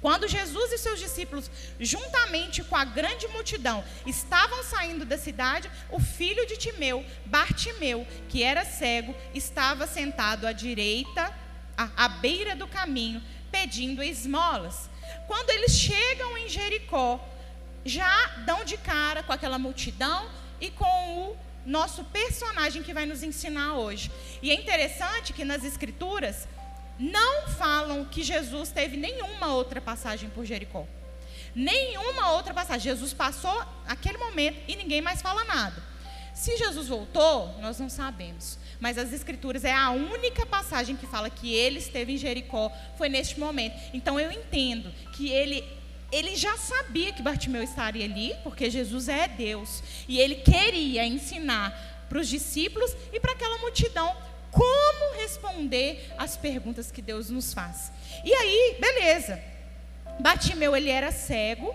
Quando 0.00 0.28
Jesus 0.28 0.72
e 0.72 0.78
seus 0.78 1.00
discípulos, 1.00 1.50
juntamente 1.80 2.62
com 2.62 2.76
a 2.76 2.84
grande 2.84 3.26
multidão, 3.28 3.82
estavam 4.04 4.62
saindo 4.62 5.04
da 5.04 5.16
cidade, 5.16 5.70
o 5.90 5.98
filho 5.98 6.46
de 6.46 6.56
Timeu, 6.56 7.04
Bartimeu, 7.24 8.06
que 8.28 8.42
era 8.42 8.64
cego, 8.64 9.16
estava 9.34 9.86
sentado 9.86 10.46
à 10.46 10.52
direita, 10.52 11.34
à, 11.76 12.04
à 12.04 12.08
beira 12.08 12.54
do 12.54 12.66
caminho, 12.66 13.22
pedindo 13.50 14.02
esmolas. 14.02 14.90
Quando 15.26 15.50
eles 15.50 15.72
chegam 15.72 16.36
em 16.36 16.48
Jericó, 16.48 17.18
já 17.84 18.26
dão 18.44 18.64
de 18.64 18.76
cara 18.76 19.22
com 19.22 19.32
aquela 19.32 19.58
multidão 19.58 20.28
e 20.60 20.70
com 20.70 20.84
o 20.84 21.36
nosso 21.64 22.04
personagem 22.04 22.82
que 22.82 22.94
vai 22.94 23.06
nos 23.06 23.22
ensinar 23.22 23.74
hoje. 23.74 24.10
E 24.40 24.50
é 24.50 24.54
interessante 24.54 25.32
que 25.32 25.44
nas 25.44 25.64
Escrituras 25.64 26.46
não 26.98 27.48
falam 27.48 28.04
que 28.04 28.22
Jesus 28.22 28.70
teve 28.70 28.96
nenhuma 28.96 29.52
outra 29.52 29.80
passagem 29.80 30.30
por 30.30 30.44
Jericó. 30.44 30.86
Nenhuma 31.54 32.32
outra 32.32 32.54
passagem. 32.54 32.82
Jesus 32.82 33.12
passou 33.12 33.62
aquele 33.86 34.18
momento 34.18 34.58
e 34.68 34.76
ninguém 34.76 35.00
mais 35.00 35.22
fala 35.22 35.44
nada. 35.44 35.82
Se 36.34 36.56
Jesus 36.58 36.88
voltou, 36.88 37.58
nós 37.60 37.78
não 37.80 37.88
sabemos. 37.88 38.58
Mas 38.78 38.98
as 38.98 39.12
Escrituras 39.12 39.64
é 39.64 39.72
a 39.72 39.90
única 39.90 40.44
passagem 40.44 40.94
que 40.94 41.06
fala 41.06 41.30
que 41.30 41.54
ele 41.54 41.78
esteve 41.78 42.12
em 42.12 42.18
Jericó, 42.18 42.70
foi 42.98 43.08
neste 43.08 43.40
momento. 43.40 43.74
Então 43.94 44.20
eu 44.20 44.30
entendo 44.30 44.92
que 45.14 45.30
ele 45.30 45.64
ele 46.16 46.34
já 46.34 46.56
sabia 46.56 47.12
que 47.12 47.22
Bartimeu 47.22 47.62
estaria 47.62 48.04
ali, 48.04 48.34
porque 48.42 48.70
Jesus 48.70 49.08
é 49.08 49.28
Deus. 49.28 49.82
E 50.08 50.18
ele 50.18 50.36
queria 50.36 51.04
ensinar 51.04 52.06
para 52.08 52.18
os 52.18 52.28
discípulos 52.28 52.96
e 53.12 53.20
para 53.20 53.32
aquela 53.32 53.58
multidão 53.58 54.16
como 54.50 55.16
responder 55.16 56.10
às 56.16 56.36
perguntas 56.36 56.90
que 56.90 57.02
Deus 57.02 57.28
nos 57.28 57.52
faz. 57.52 57.92
E 58.24 58.32
aí, 58.32 58.76
beleza. 58.80 59.42
Bartimeu, 60.18 60.74
ele 60.74 60.88
era 60.88 61.12
cego. 61.12 61.74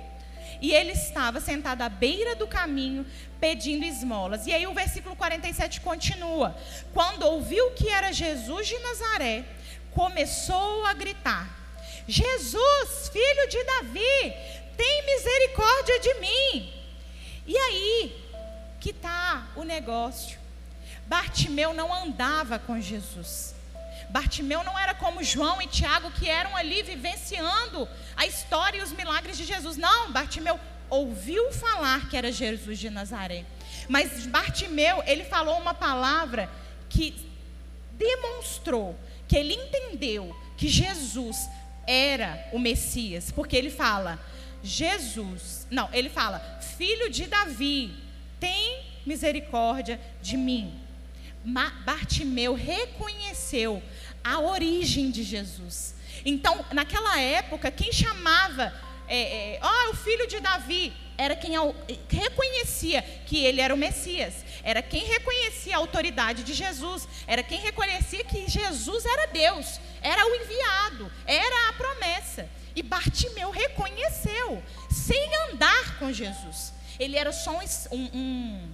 E 0.60 0.72
ele 0.74 0.92
estava 0.92 1.40
sentado 1.40 1.82
à 1.82 1.90
beira 1.90 2.36
do 2.36 2.48
caminho 2.48 3.06
pedindo 3.40 3.84
esmolas. 3.84 4.46
E 4.46 4.54
aí 4.54 4.68
o 4.68 4.74
versículo 4.74 5.16
47 5.16 5.82
continua: 5.82 6.56
Quando 6.94 7.24
ouviu 7.24 7.72
que 7.72 7.90
era 7.90 8.12
Jesus 8.12 8.68
de 8.68 8.78
Nazaré, 8.78 9.44
começou 9.92 10.86
a 10.86 10.94
gritar: 10.94 11.61
Jesus, 12.08 13.10
filho 13.12 13.50
de 13.50 13.64
Davi, 13.64 14.34
tem 14.76 15.06
misericórdia 15.06 16.00
de 16.00 16.14
mim. 16.16 16.74
E 17.46 17.58
aí 17.58 18.22
que 18.80 18.90
está 18.90 19.48
o 19.56 19.64
negócio. 19.64 20.40
Bartimeu 21.06 21.74
não 21.74 21.94
andava 21.94 22.58
com 22.58 22.82
Jesus. 22.82 23.54
Bartimeu 24.10 24.64
não 24.64 24.78
era 24.78 24.94
como 24.94 25.24
João 25.24 25.62
e 25.62 25.68
Tiago 25.68 26.12
que 26.12 26.28
eram 26.28 26.56
ali 26.58 26.82
vivenciando 26.82 27.88
a 28.18 28.26
história 28.26 28.80
e 28.80 28.82
os 28.82 28.92
milagres 28.92 29.38
de 29.38 29.46
Jesus. 29.46 29.78
Não, 29.78 30.12
Bartimeu 30.12 30.60
ouviu 30.90 31.52
falar 31.54 32.10
que 32.10 32.18
era 32.18 32.32
Jesus 32.32 32.78
de 32.78 32.90
Nazaré. 32.90 33.46
Mas 33.88 34.26
Bartimeu, 34.26 35.02
ele 35.06 35.24
falou 35.24 35.58
uma 35.60 35.74
palavra 35.74 36.50
que 36.90 37.16
demonstrou 37.94 38.98
que 39.28 39.38
ele 39.38 39.54
entendeu 39.54 40.36
que 40.58 40.68
Jesus 40.68 41.38
era 41.92 42.48
o 42.54 42.60
Messias, 42.60 43.32
porque 43.32 43.56
ele 43.58 43.70
fala: 43.70 44.20
Jesus, 44.64 45.68
não, 45.70 45.90
ele 45.92 46.10
fala: 46.10 46.40
Filho 46.78 47.10
de 47.10 47.26
Davi, 47.26 47.94
tem 48.40 48.84
misericórdia 49.06 50.00
de 50.22 50.38
mim. 50.38 50.74
Bartimeu 51.86 52.54
reconheceu 52.54 53.82
a 54.24 54.40
origem 54.40 55.12
de 55.12 55.24
Jesus. 55.24 55.96
Então, 56.24 56.64
naquela 56.72 57.20
época, 57.20 57.72
quem 57.72 57.92
chamava, 57.92 58.74
é, 59.08 59.56
é, 59.56 59.60
oh, 59.62 59.92
o 59.92 59.96
filho 59.96 60.28
de 60.28 60.40
Davi, 60.40 60.94
era 61.18 61.36
quem 61.36 61.54
reconhecia 62.10 63.02
que 63.26 63.44
ele 63.44 63.60
era 63.60 63.74
o 63.74 63.78
Messias, 63.78 64.46
era 64.64 64.82
quem 64.82 65.04
reconhecia 65.06 65.76
a 65.76 65.80
autoridade 65.80 66.44
de 66.44 66.54
Jesus, 66.54 67.08
era 67.28 67.44
quem 67.44 67.60
reconhecia 67.60 68.24
que 68.24 68.50
Jesus 68.50 69.06
era 69.06 69.28
Deus, 69.28 69.80
era 70.02 70.26
o 70.26 70.36
enviado, 70.36 71.12
era 71.26 71.70
a 71.70 71.74
promessa. 71.74 72.50
E 72.76 72.82
Bartimeu 72.82 73.50
reconheceu, 73.50 74.64
sem 74.90 75.36
andar 75.50 75.98
com 76.00 76.12
Jesus. 76.12 76.74
Ele 77.00 77.18
era 77.18 77.32
só 77.32 77.60
um, 77.60 77.98
um, 77.98 78.10
um 78.14 78.70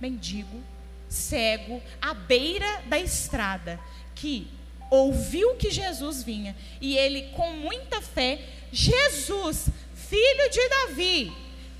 mendigo, 0.00 0.62
cego, 1.08 1.82
à 2.00 2.14
beira 2.14 2.82
da 2.86 2.98
estrada, 2.98 3.78
que 4.14 4.50
ouviu 4.90 5.54
que 5.56 5.70
Jesus 5.70 6.22
vinha. 6.22 6.56
E 6.80 6.96
ele, 6.96 7.30
com 7.34 7.52
muita 7.52 8.00
fé, 8.00 8.40
Jesus, 8.72 9.68
filho 9.94 10.50
de 10.50 10.68
Davi, 10.68 11.32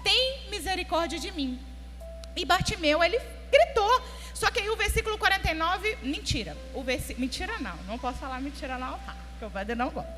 tem 0.05 0.49
misericórdia 0.51 1.19
de 1.19 1.31
mim. 1.33 1.59
E 2.37 2.45
Bartimeu, 2.45 3.03
ele 3.03 3.21
gritou. 3.51 4.03
Só 4.35 4.51
que 4.51 4.61
aí 4.61 4.71
o 4.71 4.77
versículo 4.77 5.19
49, 5.19 5.99
mentira. 6.03 6.57
O 6.75 6.83
versi... 6.83 7.15
Mentira 7.15 7.59
não, 7.59 7.77
não 7.87 7.99
posso 7.99 8.19
falar 8.19 8.41
mentira 8.41 8.79
não, 8.79 8.99
tá? 8.99 9.15
Que 9.39 9.45
o 9.45 9.51
padre 9.51 9.75
não 9.75 9.91
gosta. 9.91 10.13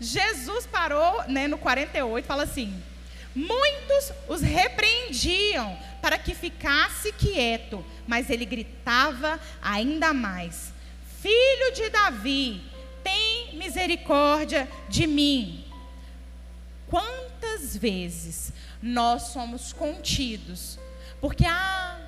Jesus 0.00 0.66
parou, 0.66 1.24
né, 1.28 1.46
no 1.46 1.58
48, 1.58 2.26
fala 2.26 2.44
assim: 2.44 2.82
Muitos 3.34 4.12
os 4.28 4.40
repreendiam 4.40 5.78
para 6.00 6.18
que 6.18 6.34
ficasse 6.34 7.12
quieto, 7.12 7.84
mas 8.06 8.28
ele 8.28 8.44
gritava 8.44 9.40
ainda 9.62 10.12
mais: 10.12 10.72
Filho 11.20 11.72
de 11.74 11.88
Davi, 11.88 12.62
tem 13.02 13.56
misericórdia 13.56 14.68
de 14.88 15.06
mim. 15.06 15.64
Quantas 16.88 17.76
vezes 17.76 18.52
nós 18.82 19.22
somos 19.28 19.72
contidos 19.72 20.78
porque, 21.22 21.46
ah, 21.46 22.00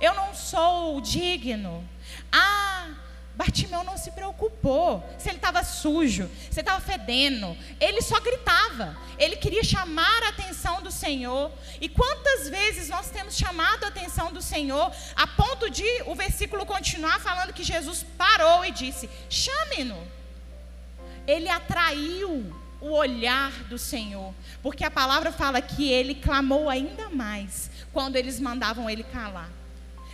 eu 0.00 0.14
não 0.14 0.34
sou 0.34 1.02
digno. 1.02 1.86
Ah, 2.32 2.88
Bartimeu 3.34 3.84
não 3.84 3.98
se 3.98 4.10
preocupou 4.10 5.06
se 5.18 5.28
ele 5.28 5.36
estava 5.36 5.62
sujo, 5.62 6.30
se 6.50 6.58
ele 6.58 6.60
estava 6.62 6.80
fedendo. 6.80 7.54
Ele 7.78 8.00
só 8.00 8.18
gritava. 8.20 8.96
Ele 9.18 9.36
queria 9.36 9.62
chamar 9.62 10.22
a 10.22 10.30
atenção 10.30 10.80
do 10.80 10.90
Senhor. 10.90 11.52
E 11.78 11.90
quantas 11.90 12.48
vezes 12.48 12.88
nós 12.88 13.10
temos 13.10 13.36
chamado 13.36 13.84
a 13.84 13.88
atenção 13.88 14.32
do 14.32 14.40
Senhor 14.40 14.90
a 15.14 15.26
ponto 15.26 15.68
de 15.68 15.86
o 16.06 16.14
versículo 16.14 16.64
continuar 16.64 17.20
falando 17.20 17.52
que 17.52 17.62
Jesus 17.62 18.02
parou 18.16 18.64
e 18.64 18.70
disse: 18.70 19.10
chame-no. 19.28 20.02
Ele 21.26 21.50
atraiu 21.50 22.50
o 22.80 22.90
olhar 22.90 23.50
do 23.64 23.76
Senhor, 23.78 24.32
porque 24.62 24.84
a 24.84 24.90
palavra 24.90 25.32
fala 25.32 25.60
que 25.60 25.90
ele 25.90 26.14
clamou 26.14 26.70
ainda 26.70 27.08
mais 27.08 27.70
quando 27.92 28.16
eles 28.16 28.38
mandavam 28.38 28.88
ele 28.88 29.02
calar. 29.02 29.50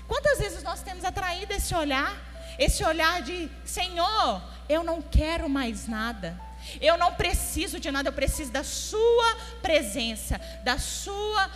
Quantas 0.06 0.38
vezes 0.38 0.62
nós 0.62 0.82
temos 0.82 1.04
atraído 1.04 1.52
esse 1.52 1.74
olhar? 1.74 2.14
Esse 2.58 2.84
olhar 2.84 3.22
de 3.22 3.50
Senhor, 3.64 4.42
eu 4.68 4.82
não 4.82 5.02
quero 5.02 5.48
mais 5.48 5.88
nada. 5.88 6.40
Eu 6.80 6.96
não 6.96 7.12
preciso 7.14 7.78
de 7.78 7.90
nada, 7.90 8.08
eu 8.08 8.12
preciso 8.12 8.50
da 8.50 8.64
sua 8.64 9.36
presença, 9.60 10.40
da 10.62 10.78
sua 10.78 11.50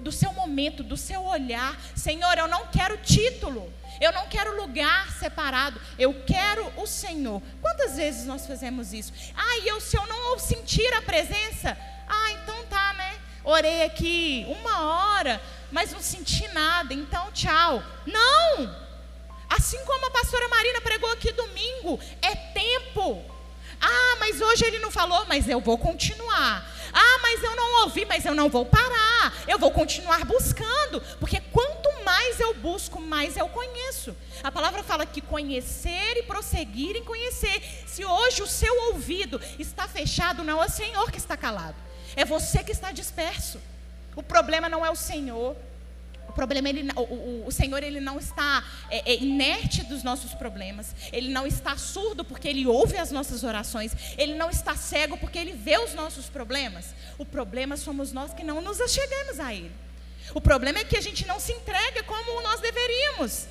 do 0.00 0.12
seu 0.12 0.32
momento, 0.32 0.82
do 0.82 0.96
seu 0.96 1.24
olhar. 1.24 1.78
Senhor, 1.96 2.38
eu 2.38 2.48
não 2.48 2.66
quero 2.68 2.96
título. 2.98 3.72
Eu 4.00 4.12
não 4.12 4.26
quero 4.28 4.56
lugar 4.56 5.12
separado. 5.12 5.80
Eu 5.98 6.22
quero 6.24 6.72
o 6.76 6.86
Senhor. 6.86 7.42
Quantas 7.60 7.96
vezes 7.96 8.24
nós 8.24 8.46
fazemos 8.46 8.92
isso? 8.92 9.12
Ah, 9.36 9.58
e 9.58 9.68
eu, 9.68 9.80
se 9.80 9.96
eu 9.96 10.06
não 10.06 10.38
sentir 10.38 10.92
a 10.94 11.02
presença, 11.02 11.76
ah, 12.08 12.32
então 12.32 12.64
tá, 12.66 12.94
né? 12.94 13.18
Orei 13.44 13.82
aqui 13.82 14.46
uma 14.48 14.80
hora, 14.82 15.40
mas 15.70 15.92
não 15.92 16.00
senti 16.00 16.48
nada, 16.48 16.94
então 16.94 17.30
tchau. 17.32 17.82
Não! 18.06 18.90
Assim 19.48 19.84
como 19.84 20.06
a 20.06 20.10
pastora 20.10 20.48
Marina 20.48 20.80
pregou 20.80 21.10
aqui 21.12 21.32
domingo, 21.32 21.98
é 22.22 22.34
tempo. 22.34 23.22
Ah, 23.80 24.16
mas 24.20 24.40
hoje 24.40 24.64
ele 24.64 24.78
não 24.78 24.90
falou, 24.90 25.26
mas 25.26 25.48
eu 25.48 25.60
vou 25.60 25.76
continuar. 25.76 26.64
Ah, 26.92 27.18
mas 27.22 27.42
eu 27.42 27.54
não 27.56 27.82
ouvi, 27.84 28.04
mas 28.04 28.24
eu 28.24 28.34
não 28.34 28.48
vou 28.48 28.66
parar. 28.66 29.32
Eu 29.46 29.58
vou 29.58 29.70
continuar 29.70 30.24
buscando, 30.24 31.00
porque 31.18 31.40
quanto 31.52 31.88
mais 32.04 32.40
eu 32.40 32.54
busco, 32.54 33.00
mais 33.00 33.36
eu 33.36 33.48
conheço. 33.48 34.16
A 34.42 34.50
palavra 34.50 34.82
fala 34.82 35.06
que 35.06 35.20
conhecer 35.20 36.16
e 36.16 36.22
prosseguir 36.22 36.96
em 36.96 37.04
conhecer. 37.04 37.62
Se 37.86 38.04
hoje 38.04 38.42
o 38.42 38.46
seu 38.46 38.74
ouvido 38.88 39.40
está 39.58 39.86
fechado, 39.86 40.42
não 40.42 40.62
é 40.62 40.66
o 40.66 40.70
Senhor 40.70 41.10
que 41.10 41.18
está 41.18 41.36
calado. 41.36 41.76
É 42.16 42.24
você 42.24 42.64
que 42.64 42.72
está 42.72 42.90
disperso. 42.90 43.60
O 44.16 44.22
problema 44.22 44.68
não 44.68 44.84
é 44.84 44.90
o 44.90 44.96
Senhor. 44.96 45.56
O 46.30 46.32
problema, 46.32 46.68
ele, 46.68 46.88
o, 46.94 47.00
o, 47.00 47.46
o 47.48 47.50
Senhor, 47.50 47.82
ele 47.82 47.98
não 47.98 48.16
está 48.16 48.64
é, 48.88 49.12
é, 49.12 49.16
inerte 49.16 49.82
dos 49.82 50.04
nossos 50.04 50.32
problemas. 50.32 50.94
Ele 51.12 51.32
não 51.32 51.44
está 51.44 51.76
surdo 51.76 52.24
porque 52.24 52.46
ele 52.46 52.68
ouve 52.68 52.96
as 52.96 53.10
nossas 53.10 53.42
orações. 53.42 53.92
Ele 54.16 54.34
não 54.34 54.48
está 54.48 54.76
cego 54.76 55.16
porque 55.16 55.36
ele 55.36 55.52
vê 55.52 55.76
os 55.78 55.92
nossos 55.92 56.26
problemas. 56.26 56.94
O 57.18 57.26
problema 57.26 57.76
somos 57.76 58.12
nós 58.12 58.32
que 58.32 58.44
não 58.44 58.62
nos 58.62 58.80
achegamos 58.80 59.40
a 59.40 59.52
Ele. 59.52 59.72
O 60.32 60.40
problema 60.40 60.78
é 60.78 60.84
que 60.84 60.96
a 60.96 61.00
gente 61.00 61.26
não 61.26 61.40
se 61.40 61.50
entrega 61.52 62.04
como 62.04 62.40
nós 62.42 62.60
deveríamos. 62.60 63.48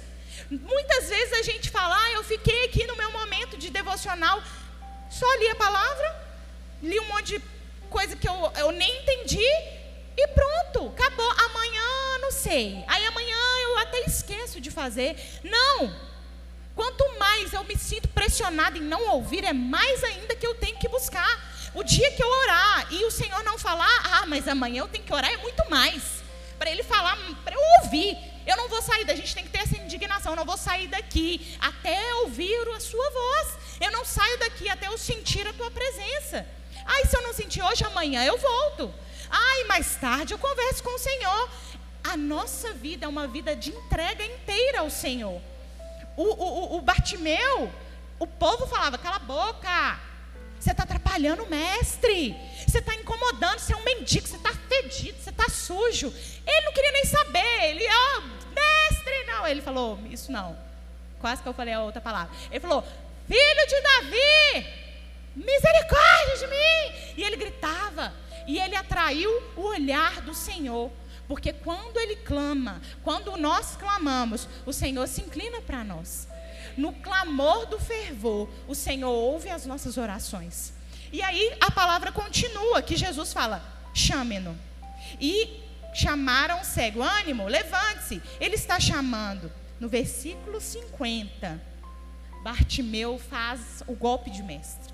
Muitas 0.49 1.09
vezes 1.09 1.33
a 1.33 1.43
gente 1.43 1.69
fala, 1.69 1.93
ah, 2.01 2.11
eu 2.13 2.23
fiquei 2.23 2.63
aqui 2.63 2.87
no 2.87 2.95
meu 2.95 3.11
momento 3.11 3.57
de 3.57 3.69
devocional, 3.69 4.41
só 5.09 5.27
li 5.35 5.49
a 5.49 5.55
palavra, 5.55 6.15
li 6.81 6.97
um 6.97 7.07
monte 7.09 7.37
de 7.37 7.43
coisa 7.89 8.15
que 8.15 8.27
eu, 8.27 8.51
eu 8.55 8.71
nem 8.71 9.01
entendi 9.01 9.51
e 10.17 10.27
pronto, 10.29 10.93
acabou. 10.95 11.29
Amanhã 11.31 12.08
não 12.19 12.31
sei. 12.31 12.83
Aí 12.87 13.05
amanhã 13.05 13.37
eu 13.63 13.77
até 13.79 14.01
esqueço 14.01 14.59
de 14.61 14.71
fazer. 14.71 15.15
Não. 15.43 16.09
Quanto 16.75 17.03
mais 17.19 17.51
eu 17.51 17.63
me 17.65 17.77
sinto 17.77 18.07
pressionada 18.07 18.77
em 18.77 18.81
não 18.81 19.09
ouvir, 19.09 19.43
é 19.43 19.53
mais 19.53 20.03
ainda 20.03 20.35
que 20.35 20.47
eu 20.47 20.55
tenho 20.55 20.77
que 20.77 20.87
buscar. 20.87 21.69
O 21.73 21.83
dia 21.83 22.09
que 22.11 22.23
eu 22.23 22.29
orar 22.29 22.87
e 22.91 23.03
o 23.05 23.11
Senhor 23.11 23.43
não 23.43 23.57
falar, 23.57 24.01
ah, 24.05 24.25
mas 24.25 24.47
amanhã 24.47 24.81
eu 24.81 24.87
tenho 24.87 25.03
que 25.03 25.13
orar, 25.13 25.31
é 25.31 25.37
muito 25.37 25.69
mais. 25.69 26.23
Para 26.57 26.69
Ele 26.69 26.83
falar, 26.83 27.17
para 27.43 27.55
eu 27.55 27.61
ouvir. 27.83 28.17
Eu 28.45 28.57
não 28.57 28.67
vou 28.67 28.81
sair, 28.81 29.09
a 29.09 29.15
gente 29.15 29.35
tem 29.35 29.43
que 29.43 29.49
ter 29.49 29.59
essa 29.59 29.77
indignação. 29.77 30.31
Eu 30.31 30.35
não 30.37 30.45
vou 30.45 30.57
sair 30.57 30.87
daqui 30.87 31.55
até 31.59 32.15
ouvir 32.15 32.67
a 32.75 32.79
Sua 32.79 33.09
voz. 33.09 33.57
Eu 33.79 33.91
não 33.91 34.03
saio 34.03 34.39
daqui 34.39 34.67
até 34.69 34.87
eu 34.87 34.97
sentir 34.97 35.45
a 35.47 35.53
Tua 35.53 35.69
presença. 35.69 36.47
Ai, 36.85 37.05
se 37.05 37.15
eu 37.15 37.21
não 37.21 37.33
sentir 37.33 37.61
hoje, 37.61 37.83
amanhã 37.83 38.23
eu 38.23 38.37
volto. 38.37 38.93
Ai, 39.29 39.63
mais 39.65 39.95
tarde 39.95 40.33
eu 40.33 40.39
converso 40.39 40.81
com 40.81 40.95
o 40.95 40.97
Senhor. 40.97 41.49
A 42.03 42.15
nossa 42.15 42.73
vida 42.73 43.05
é 43.05 43.09
uma 43.09 43.27
vida 43.27 43.55
de 43.55 43.71
entrega 43.71 44.25
inteira 44.25 44.79
ao 44.79 44.89
Senhor. 44.89 45.41
O, 46.15 46.23
o, 46.23 46.77
o 46.77 46.81
Bartimeu, 46.81 47.71
o 48.19 48.27
povo 48.27 48.67
falava: 48.67 48.97
cala 48.97 49.17
a 49.17 49.19
boca, 49.19 49.99
você 50.59 50.71
está 50.71 50.83
atrapalhando 50.83 51.43
o 51.43 51.49
mestre, 51.49 52.35
você 52.67 52.79
está 52.79 52.93
incomodando, 52.95 53.59
você 53.59 53.73
é 53.73 53.77
um 53.77 53.83
mendigo, 53.83 54.27
você 54.27 54.35
está 54.35 54.53
fedido, 54.53 55.17
você 55.21 55.29
está 55.29 55.47
sujo. 55.49 56.07
Ele 56.45 56.65
não 56.65 56.73
queria 56.73 56.91
nem 56.91 57.05
saber, 57.05 57.63
ele, 57.69 57.85
ó, 57.87 58.17
oh, 58.17 58.21
mestre, 58.53 59.23
não. 59.25 59.47
Ele 59.47 59.61
falou: 59.61 59.99
isso 60.09 60.31
não. 60.31 60.57
Quase 61.19 61.41
que 61.41 61.47
eu 61.47 61.53
falei 61.53 61.73
a 61.73 61.81
outra 61.81 62.01
palavra. 62.01 62.33
Ele 62.49 62.59
falou: 62.59 62.83
filho 63.27 63.67
de 63.67 63.81
Davi, 63.81 64.67
misericórdia 65.35 66.37
de 66.39 66.47
mim. 66.47 67.13
E 67.17 67.23
ele 67.23 67.37
gritava. 67.37 68.13
E 68.47 68.57
ele 68.59 68.75
atraiu 68.75 69.29
o 69.55 69.61
olhar 69.61 70.21
do 70.21 70.33
Senhor. 70.33 70.91
Porque 71.29 71.53
quando 71.53 71.99
ele 71.99 72.15
clama, 72.15 72.81
quando 73.03 73.37
nós 73.37 73.75
clamamos, 73.75 74.49
o 74.65 74.73
Senhor 74.73 75.07
se 75.07 75.21
inclina 75.21 75.61
para 75.61 75.83
nós. 75.83 76.27
No 76.75 76.91
clamor 76.91 77.67
do 77.67 77.79
fervor, 77.79 78.49
o 78.67 78.73
Senhor 78.73 79.11
ouve 79.11 79.47
as 79.47 79.63
nossas 79.63 79.95
orações. 79.95 80.73
E 81.13 81.21
aí 81.21 81.55
a 81.61 81.69
palavra 81.69 82.11
continua, 82.11 82.81
que 82.81 82.97
Jesus 82.97 83.31
fala: 83.31 83.63
chame-no. 83.93 84.57
E 85.21 85.61
chamaram 85.93 86.61
o 86.61 86.65
cego, 86.65 87.03
ânimo, 87.03 87.47
levante-se. 87.47 88.19
Ele 88.41 88.55
está 88.55 88.79
chamando. 88.79 89.51
No 89.79 89.87
versículo 89.87 90.59
50, 90.59 91.61
Bartimeu 92.43 93.19
faz 93.19 93.83
o 93.85 93.93
golpe 93.93 94.31
de 94.31 94.41
mestre. 94.41 94.91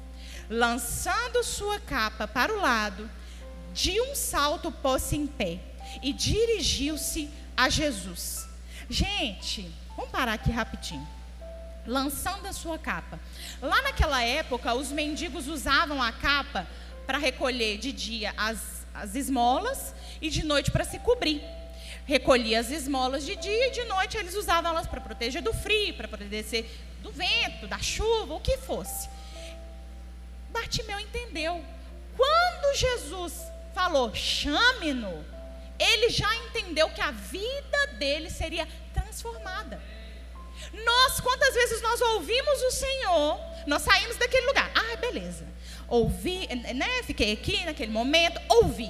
Lançando 0.50 1.46
sua 1.46 1.80
capa 1.80 2.28
para 2.28 2.54
o 2.54 2.60
lado, 2.60 3.10
de 3.74 4.02
um 4.02 4.14
salto 4.14 4.70
pôs-se 4.70 5.16
em 5.16 5.26
pé 5.26 5.75
e 6.02 6.14
dirigiu-se 6.14 7.30
a 7.56 7.70
Jesus. 7.70 8.48
Gente, 8.90 9.72
vamos 9.96 10.12
parar 10.12 10.34
aqui 10.34 10.52
rapidinho. 10.52 11.08
Lançando 11.86 12.48
a 12.48 12.54
sua 12.54 12.78
capa. 12.78 13.20
Lá 13.62 13.82
naquela 13.84 14.24
época, 14.24 14.74
os 14.74 14.92
mendigos 14.92 15.48
usavam 15.48 16.02
a 16.02 16.12
capa 16.12 16.68
para 17.06 17.18
recolher 17.18 17.78
de 17.78 17.92
dia 17.92 18.34
as, 18.36 18.86
as 18.94 19.16
esmolas 19.16 19.94
e 20.22 20.30
de 20.30 20.44
noite 20.44 20.72
para 20.72 20.84
se 20.84 21.00
cobrir. 21.00 21.42
Recolhia 22.06 22.60
as 22.60 22.70
esmolas 22.70 23.26
de 23.26 23.36
dia 23.36 23.68
e 23.68 23.72
de 23.72 23.84
noite 23.86 24.18
eles 24.18 24.36
usavam 24.36 24.72
elas 24.72 24.88
para 24.88 25.02
proteger 25.02 25.42
do 25.42 25.54
frio, 25.54 25.94
para 25.96 26.08
proteger 26.08 26.70
do 27.02 27.12
vento, 27.12 27.68
da 27.68 27.80
chuva, 27.80 28.34
o 28.34 28.40
que 28.40 28.58
fosse. 28.58 29.10
Bartimeu 30.52 31.00
entendeu. 31.00 31.64
Quando 32.16 32.78
Jesus 32.78 33.34
falou, 33.74 34.14
chame-no, 34.16 35.26
ele 35.80 36.10
já 36.10 36.34
entendeu 36.36 36.90
que 36.90 37.02
a 37.02 37.12
vida 37.12 37.88
dele 37.98 38.30
seria 38.30 38.68
transformada. 38.94 39.82
Nós, 40.74 41.20
quantas 41.20 41.54
vezes 41.54 41.82
nós 41.82 42.02
ouvimos 42.02 42.62
o 42.62 42.72
Senhor, 42.72 43.40
nós 43.68 43.82
saímos 43.82 44.18
daquele 44.18 44.46
lugar. 44.48 44.72
Ah, 44.74 44.96
beleza. 44.98 45.46
Ouvi, 45.88 46.48
né? 46.74 47.04
Fiquei 47.04 47.34
aqui 47.34 47.64
naquele 47.66 47.92
momento, 47.92 48.42
ouvi. 48.50 48.90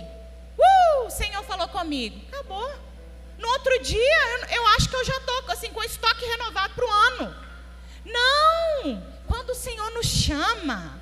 Uh, 0.57 1.05
o 1.05 1.09
Senhor 1.09 1.43
falou 1.43 1.67
comigo. 1.67 2.19
Acabou. 2.29 2.71
No 3.37 3.47
outro 3.49 3.81
dia, 3.81 4.27
eu, 4.39 4.57
eu 4.57 4.67
acho 4.67 4.89
que 4.89 4.95
eu 4.95 5.05
já 5.05 5.17
estou 5.17 5.51
assim, 5.51 5.69
com 5.71 5.83
estoque 5.83 6.25
renovado 6.25 6.73
para 6.73 6.85
o 6.85 6.91
ano. 6.91 7.35
Não! 8.05 9.15
Quando 9.27 9.49
o 9.49 9.55
Senhor 9.55 9.89
nos 9.91 10.05
chama, 10.05 10.99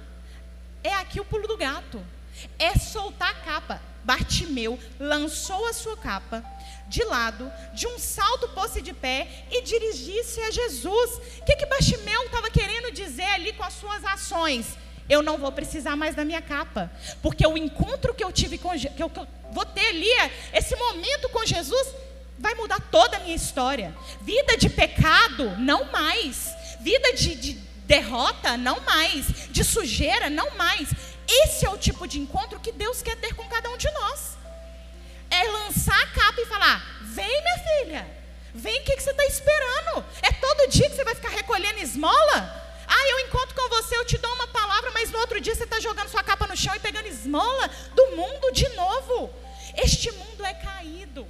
é 0.84 0.94
aqui 0.96 1.20
o 1.20 1.26
pulo 1.26 1.48
do 1.48 1.58
gato. 1.58 2.04
É 2.60 2.78
soltar 2.78 3.32
a 3.32 3.46
capa. 3.46 3.82
Bartimeu 4.04 4.78
lançou 5.00 5.66
a 5.68 5.74
sua 5.74 5.96
capa 5.96 6.44
de 6.88 7.04
lado, 7.06 7.52
de 7.74 7.88
um 7.88 7.98
salto 7.98 8.50
pôs-se 8.50 8.82
de 8.82 8.94
pé 8.94 9.46
e 9.50 9.62
dirigisse 9.62 10.42
a 10.42 10.52
Jesus. 10.52 11.12
O 11.40 11.46
que, 11.46 11.56
que 11.56 11.66
Bartimeu 11.66 12.24
estava 12.26 12.52
querendo 12.52 12.92
dizer 12.92 13.26
ali 13.26 13.54
com 13.54 13.64
as 13.64 13.74
suas 13.74 14.04
ações? 14.06 14.78
Eu 15.10 15.22
não 15.22 15.38
vou 15.38 15.52
precisar 15.52 15.96
mais 15.96 16.16
da 16.16 16.24
minha 16.24 16.42
capa, 16.42 16.92
porque 17.22 17.46
o 17.46 17.58
encontro 17.58 18.14
que 18.14 18.24
eu 18.24 18.32
tive 18.32 18.58
com 18.58 18.70
que 18.78 19.04
eu, 19.04 19.10
que 19.10 19.20
eu 19.20 19.28
vou 19.52 19.66
ter 19.66 19.88
ali, 19.88 20.10
esse 20.54 20.76
momento 20.76 21.30
com 21.30 21.46
Jesus, 21.46 21.88
vai 22.38 22.54
mudar 22.56 22.80
toda 22.92 23.18
a 23.18 23.20
minha 23.22 23.36
história. 23.36 23.96
Vida 24.22 24.58
de 24.58 24.70
pecado, 24.70 25.58
não 25.58 25.92
mais. 25.92 26.54
Vida 26.80 27.14
de, 27.14 27.36
de 27.36 27.54
derrota, 27.86 28.56
não 28.58 28.80
mais. 28.82 29.50
De 29.50 29.64
sujeira, 29.64 30.30
não 30.30 30.56
mais. 30.58 30.90
Esse 31.28 31.66
é 31.66 31.70
o 31.70 31.78
tipo 31.78 32.08
de 32.08 32.20
encontro 32.20 32.60
que 32.60 32.72
Deus 32.72 33.02
quer 33.02 33.16
ter 33.18 33.34
com 33.34 33.48
cada 33.48 33.70
um 33.70 33.78
de 33.78 33.90
nós. 33.92 34.38
É 35.30 35.44
lançar 35.48 36.00
a 36.02 36.08
capa 36.08 36.42
e 36.42 36.46
falar: 36.46 37.00
vem, 37.02 37.44
minha 37.44 37.58
filha, 37.58 38.08
vem, 38.54 38.80
o 38.80 38.84
que, 38.84 38.96
que 38.96 39.04
você 39.04 39.12
está 39.12 39.26
esperando? 39.26 40.06
É 40.22 40.32
todo 40.32 40.70
dia 40.70 40.90
que 40.90 40.96
você 40.96 41.04
vai 41.04 41.16
ficar 41.16 41.30
recolhendo 41.30 41.80
esmola? 41.80 42.64
Ah, 42.88 43.10
eu 43.10 43.20
encontro 43.22 43.56
com 43.56 43.70
você, 43.70 43.98
eu 43.98 44.06
te 44.06 44.18
dou 44.18 44.34
uma 44.34 44.48
palavra, 44.48 44.92
mas 44.92 45.10
no 45.10 45.20
outro 45.20 45.40
dia 45.40 45.56
você 45.56 45.64
está 45.64 45.80
jogando 45.80 46.10
sua 46.10 46.24
capa 46.24 46.46
no 46.48 46.56
chão 46.56 46.76
e 46.76 46.80
pegando 46.80 47.08
esmola 47.08 47.70
do 47.96 48.16
mundo 48.16 48.52
de 48.52 48.68
novo. 48.70 49.34
Este 49.76 50.12
mundo 50.12 50.46
é 50.46 50.54
caído. 50.54 51.28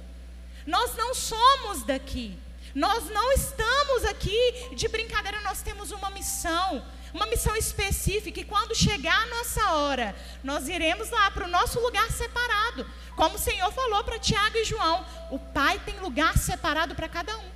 Nós 0.66 0.94
não 0.96 1.14
somos 1.14 1.82
daqui. 1.84 2.38
Nós 2.74 3.08
não 3.08 3.32
estamos 3.32 4.04
aqui 4.04 4.68
de 4.74 4.88
brincadeira, 4.88 5.40
nós 5.42 5.62
temos 5.62 5.92
uma 5.92 6.10
missão, 6.10 6.84
uma 7.14 7.26
missão 7.26 7.56
específica. 7.56 8.40
E 8.40 8.44
quando 8.44 8.74
chegar 8.74 9.16
a 9.22 9.26
nossa 9.26 9.70
hora, 9.70 10.14
nós 10.42 10.68
iremos 10.68 11.08
lá 11.10 11.30
para 11.30 11.46
o 11.46 11.50
nosso 11.50 11.80
lugar 11.80 12.10
separado. 12.10 12.86
Como 13.16 13.36
o 13.36 13.38
Senhor 13.38 13.72
falou 13.72 14.04
para 14.04 14.18
Tiago 14.18 14.58
e 14.58 14.64
João: 14.64 15.06
o 15.30 15.38
Pai 15.38 15.80
tem 15.86 15.98
lugar 16.00 16.36
separado 16.36 16.94
para 16.94 17.08
cada 17.08 17.36
um. 17.38 17.54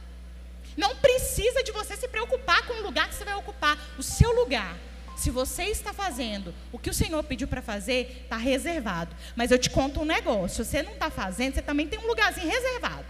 Não 0.77 0.95
precisa 0.97 1.63
de 1.63 1.73
você 1.73 1.97
se 1.97 2.07
preocupar 2.09 2.65
com 2.67 2.75
o 2.75 2.83
lugar 2.83 3.09
que 3.09 3.17
você 3.17 3.25
vai 3.25 3.35
ocupar. 3.35 3.77
O 3.99 4.03
seu 4.03 4.33
lugar 4.33 4.77
se 5.19 5.31
você 5.31 5.65
está 5.65 5.93
fazendo 5.93 6.55
o 6.71 6.79
que 6.79 6.89
o 6.89 6.95
Senhor 6.95 7.21
pediu 7.25 7.49
para 7.49 7.61
fazer, 7.61 8.23
está 8.23 8.37
reservado. 8.37 9.17
Mas 9.35 9.51
eu 9.51 9.59
te 9.59 9.69
conto 9.69 10.01
um 10.01 10.05
negócio: 10.05 10.65
se 10.65 10.71
você 10.71 10.81
não 10.81 10.93
está 10.93 11.11
fazendo, 11.11 11.55
você 11.55 11.63
também 11.63 11.89
tem 11.89 11.99
um 11.99 12.07
lugarzinho 12.07 12.49
reservado, 12.49 13.05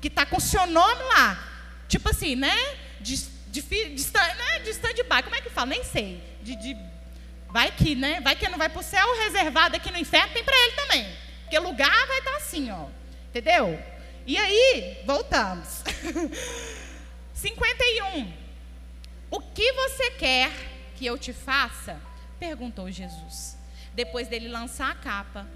que 0.00 0.06
está 0.06 0.24
com 0.24 0.36
o 0.36 0.40
seu 0.40 0.64
nome 0.68 1.02
lá. 1.02 1.48
Tipo 1.88 2.10
assim, 2.10 2.36
né? 2.36 2.56
De, 3.00 3.16
né? 3.16 4.58
de 4.60 4.70
stand-by. 5.18 5.22
Como 5.22 5.36
é 5.36 5.40
que 5.40 5.50
fala? 5.50 5.66
Nem 5.66 5.84
sei. 5.84 6.22
De, 6.42 6.56
de, 6.56 6.76
vai 7.50 7.70
que, 7.70 7.94
né? 7.94 8.20
Vai 8.20 8.36
que 8.36 8.48
não 8.48 8.58
vai 8.58 8.68
para 8.68 8.80
o 8.80 8.84
céu 8.84 9.06
reservado 9.24 9.76
aqui 9.76 9.90
no 9.90 9.98
inferno, 9.98 10.32
tem 10.32 10.44
para 10.44 10.56
ele 10.56 10.72
também. 10.72 11.16
Porque 11.42 11.58
lugar 11.58 12.06
vai 12.06 12.18
estar 12.18 12.30
tá 12.30 12.36
assim, 12.36 12.70
ó. 12.70 12.86
Entendeu? 13.28 13.82
E 14.26 14.36
aí, 14.36 15.02
voltamos. 15.04 15.82
51. 17.34 18.32
O 19.30 19.40
que 19.40 19.72
você 19.72 20.10
quer 20.12 20.50
que 20.96 21.06
eu 21.06 21.18
te 21.18 21.32
faça? 21.32 22.00
Perguntou 22.38 22.90
Jesus. 22.90 23.56
Depois 23.94 24.28
dele 24.28 24.48
lançar 24.48 24.90
a 24.90 24.94
capa, 24.94 25.46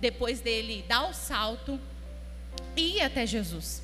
depois 0.00 0.40
dele 0.40 0.84
dar 0.88 1.08
o 1.08 1.12
salto 1.12 1.78
e 2.76 2.96
ir 2.96 3.02
até 3.02 3.26
Jesus. 3.26 3.82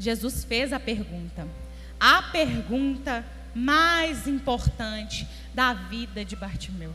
Jesus 0.00 0.44
fez 0.44 0.72
a 0.72 0.80
pergunta. 0.80 1.46
A 2.00 2.22
pergunta 2.22 3.22
mais 3.54 4.26
importante 4.26 5.28
da 5.52 5.74
vida 5.74 6.24
de 6.24 6.34
Bartimeu. 6.34 6.94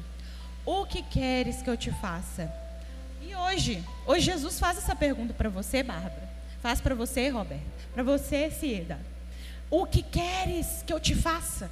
O 0.66 0.86
que 0.88 1.04
queres 1.04 1.62
que 1.62 1.70
eu 1.70 1.78
te 1.78 1.92
faça? 1.92 2.52
E 3.22 3.36
hoje, 3.36 3.84
hoje 4.08 4.26
Jesus 4.26 4.60
faz 4.60 4.80
essa 4.80 4.96
pergunta 4.96 5.36
para 5.36 5.50
você, 5.50 5.84
Bárbara. 5.84 6.28
Faz 6.64 6.82
para 6.82 6.96
você, 6.96 7.30
Roberto. 7.30 7.62
Para 7.94 8.02
você, 8.02 8.50
Cieda. 8.50 8.98
O 9.70 9.86
que 9.86 10.02
queres 10.02 10.84
que 10.84 10.92
eu 10.92 11.00
te 11.00 11.14
faça? 11.14 11.70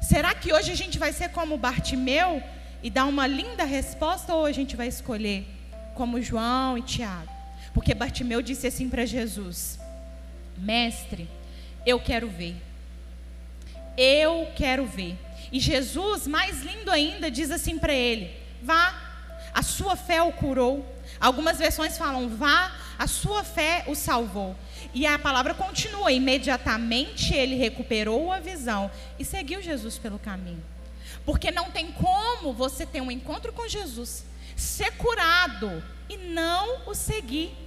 Será 0.00 0.32
que 0.32 0.52
hoje 0.52 0.70
a 0.70 0.76
gente 0.76 0.96
vai 0.96 1.12
ser 1.12 1.30
como 1.30 1.58
Bartimeu 1.58 2.40
e 2.84 2.88
dar 2.88 3.06
uma 3.06 3.26
linda 3.26 3.64
resposta 3.64 4.32
ou 4.32 4.44
a 4.44 4.52
gente 4.52 4.76
vai 4.76 4.86
escolher 4.86 5.44
como 5.96 6.22
João 6.22 6.78
e 6.78 6.82
Tiago? 6.82 7.32
Porque 7.74 7.94
Bartimeu 7.94 8.40
disse 8.40 8.68
assim 8.68 8.88
para 8.88 9.04
Jesus: 9.04 9.80
Mestre, 10.56 11.28
eu 11.84 12.00
quero 12.00 12.28
ver. 12.28 12.56
Eu 13.96 14.48
quero 14.56 14.86
ver. 14.86 15.16
E 15.52 15.60
Jesus, 15.60 16.26
mais 16.26 16.62
lindo 16.62 16.90
ainda, 16.90 17.30
diz 17.30 17.50
assim 17.50 17.78
para 17.78 17.94
ele: 17.94 18.30
Vá, 18.62 18.94
a 19.54 19.62
sua 19.62 19.96
fé 19.96 20.22
o 20.22 20.32
curou. 20.32 20.84
Algumas 21.20 21.58
versões 21.58 21.96
falam: 21.96 22.28
Vá, 22.28 22.72
a 22.98 23.06
sua 23.06 23.44
fé 23.44 23.84
o 23.86 23.94
salvou. 23.94 24.56
E 24.92 25.06
a 25.06 25.18
palavra 25.18 25.54
continua: 25.54 26.12
imediatamente 26.12 27.34
ele 27.34 27.54
recuperou 27.54 28.32
a 28.32 28.40
visão 28.40 28.90
e 29.18 29.24
seguiu 29.24 29.62
Jesus 29.62 29.98
pelo 29.98 30.18
caminho. 30.18 30.62
Porque 31.24 31.50
não 31.50 31.70
tem 31.70 31.92
como 31.92 32.52
você 32.52 32.86
ter 32.86 33.00
um 33.00 33.10
encontro 33.10 33.52
com 33.52 33.68
Jesus, 33.68 34.24
ser 34.54 34.92
curado 34.92 35.82
e 36.08 36.16
não 36.16 36.88
o 36.88 36.94
seguir. 36.94 37.65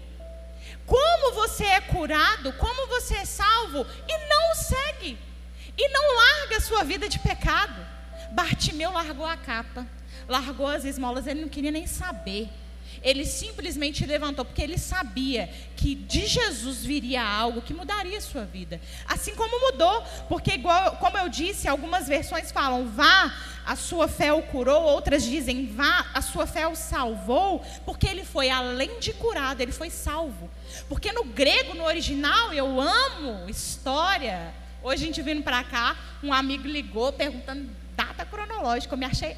Como 0.89 1.33
você 1.33 1.65
é 1.65 1.81
curado, 1.81 2.51
como 2.53 2.87
você 2.87 3.17
é 3.17 3.25
salvo 3.25 3.85
e 4.07 4.17
não 4.27 4.51
o 4.51 4.55
segue 4.55 5.19
e 5.77 5.87
não 5.89 6.15
larga 6.15 6.57
a 6.57 6.61
sua 6.61 6.83
vida 6.83 7.07
de 7.07 7.19
pecado. 7.19 7.85
Bartimeu 8.31 8.91
largou 8.91 9.25
a 9.25 9.37
capa, 9.37 9.85
largou 10.27 10.67
as 10.67 10.85
esmolas, 10.85 11.27
ele 11.27 11.41
não 11.41 11.47
queria 11.47 11.69
nem 11.69 11.85
saber. 11.85 12.49
Ele 13.03 13.23
simplesmente 13.23 14.05
levantou, 14.05 14.43
porque 14.43 14.63
ele 14.63 14.77
sabia 14.77 15.47
que 15.77 15.93
de 15.93 16.25
Jesus 16.25 16.83
viria 16.83 17.23
algo 17.23 17.61
que 17.61 17.73
mudaria 17.73 18.17
a 18.17 18.21
sua 18.21 18.43
vida. 18.43 18.81
Assim 19.07 19.35
como 19.35 19.71
mudou, 19.71 20.03
porque, 20.27 20.53
igual, 20.55 20.97
como 20.97 21.17
eu 21.17 21.29
disse, 21.29 21.67
algumas 21.67 22.07
versões 22.07 22.51
falam, 22.51 22.87
vá, 22.87 23.33
a 23.65 23.75
sua 23.75 24.07
fé 24.07 24.33
o 24.33 24.41
curou, 24.41 24.83
outras 24.83 25.23
dizem, 25.23 25.67
vá, 25.67 26.07
a 26.13 26.21
sua 26.21 26.47
fé 26.47 26.67
o 26.67 26.75
salvou, 26.75 27.63
porque 27.85 28.07
ele 28.07 28.25
foi 28.25 28.49
além 28.49 28.99
de 28.99 29.13
curado, 29.13 29.61
ele 29.61 29.71
foi 29.71 29.89
salvo. 29.89 30.49
Porque 30.87 31.11
no 31.11 31.23
grego, 31.25 31.73
no 31.73 31.83
original, 31.83 32.53
eu 32.53 32.79
amo 32.79 33.49
história, 33.49 34.53
Hoje 34.81 35.03
a 35.03 35.05
gente 35.07 35.21
vindo 35.21 35.43
para 35.43 35.61
cá, 35.61 35.97
um 36.23 36.31
amigo 36.31 36.65
ligou 36.65 37.11
perguntando 37.11 37.69
data 37.97 38.25
cronológica. 38.25 38.93
Eu 38.93 38.97
me 38.97 39.05
achei 39.05 39.35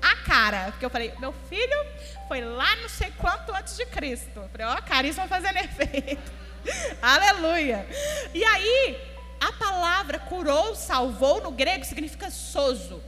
a 0.00 0.16
cara, 0.16 0.70
porque 0.70 0.84
eu 0.84 0.88
falei, 0.88 1.12
meu 1.18 1.34
filho 1.48 1.86
foi 2.26 2.40
lá 2.40 2.74
não 2.76 2.88
sei 2.88 3.12
quanto 3.18 3.54
antes 3.54 3.76
de 3.76 3.84
Cristo. 3.84 4.36
Eu 4.36 4.48
falei, 4.48 4.66
ó, 4.66 4.78
oh, 4.78 4.82
caríssimo 4.82 5.28
fazendo 5.28 5.58
efeito. 5.58 6.32
Aleluia. 7.02 7.86
E 8.32 8.42
aí, 8.42 8.98
a 9.38 9.52
palavra 9.52 10.18
curou, 10.20 10.74
salvou 10.74 11.42
no 11.42 11.50
grego 11.50 11.84
significa 11.84 12.30
soso. 12.30 13.02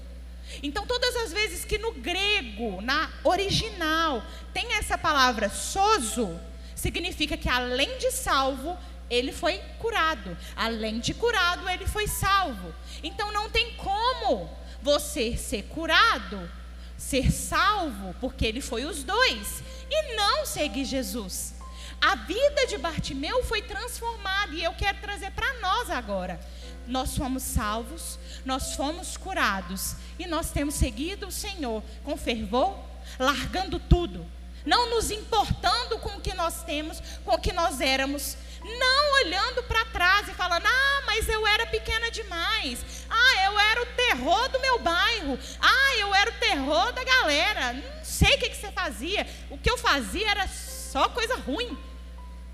Então, 0.62 0.86
todas 0.86 1.16
as 1.16 1.32
vezes 1.32 1.64
que 1.64 1.78
no 1.78 1.92
grego, 1.92 2.82
na 2.82 3.08
original, 3.24 4.22
tem 4.52 4.74
essa 4.74 4.98
palavra 4.98 5.48
soso, 5.48 6.38
significa 6.80 7.36
que 7.36 7.48
além 7.48 7.98
de 7.98 8.10
salvo, 8.10 8.76
ele 9.10 9.32
foi 9.32 9.58
curado. 9.78 10.36
Além 10.56 10.98
de 10.98 11.12
curado, 11.12 11.68
ele 11.68 11.86
foi 11.86 12.06
salvo. 12.06 12.74
Então 13.02 13.30
não 13.32 13.50
tem 13.50 13.74
como 13.74 14.50
você 14.80 15.36
ser 15.36 15.64
curado, 15.64 16.50
ser 16.96 17.30
salvo, 17.30 18.14
porque 18.18 18.46
ele 18.46 18.62
foi 18.62 18.84
os 18.86 19.04
dois, 19.04 19.62
e 19.90 20.16
não 20.16 20.46
seguir 20.46 20.86
Jesus. 20.86 21.54
A 22.00 22.14
vida 22.14 22.66
de 22.66 22.78
Bartimeu 22.78 23.44
foi 23.44 23.60
transformada 23.60 24.54
e 24.54 24.64
eu 24.64 24.72
quero 24.72 24.98
trazer 25.02 25.32
para 25.32 25.60
nós 25.60 25.90
agora. 25.90 26.40
Nós 26.86 27.14
fomos 27.14 27.42
salvos, 27.42 28.18
nós 28.42 28.74
fomos 28.74 29.18
curados 29.18 29.96
e 30.18 30.26
nós 30.26 30.50
temos 30.50 30.76
seguido 30.76 31.26
o 31.26 31.32
Senhor 31.32 31.82
com 32.02 32.16
fervor, 32.16 32.74
largando 33.18 33.78
tudo, 33.78 34.26
não 34.64 34.90
nos 34.90 35.10
importando 35.10 35.98
com 35.98 36.10
o 36.10 36.20
que 36.20 36.34
nós 36.34 36.62
temos, 36.62 37.00
com 37.24 37.34
o 37.34 37.40
que 37.40 37.52
nós 37.52 37.80
éramos, 37.80 38.36
não 38.62 39.12
olhando 39.24 39.62
para 39.64 39.84
trás 39.86 40.28
e 40.28 40.32
falando: 40.32 40.66
ah, 40.66 41.02
mas 41.06 41.28
eu 41.28 41.46
era 41.46 41.66
pequena 41.66 42.10
demais. 42.10 42.84
Ah, 43.08 43.44
eu 43.46 43.58
era 43.58 43.82
o 43.82 43.86
terror 43.86 44.48
do 44.48 44.60
meu 44.60 44.78
bairro. 44.78 45.38
Ah, 45.60 45.96
eu 45.98 46.14
era 46.14 46.30
o 46.30 46.34
terror 46.34 46.92
da 46.92 47.04
galera. 47.04 47.72
Não 47.72 48.04
sei 48.04 48.34
o 48.34 48.38
que, 48.38 48.50
que 48.50 48.56
você 48.56 48.70
fazia. 48.70 49.26
O 49.50 49.58
que 49.58 49.70
eu 49.70 49.78
fazia 49.78 50.30
era 50.30 50.46
só 50.46 51.08
coisa 51.08 51.36
ruim. 51.36 51.76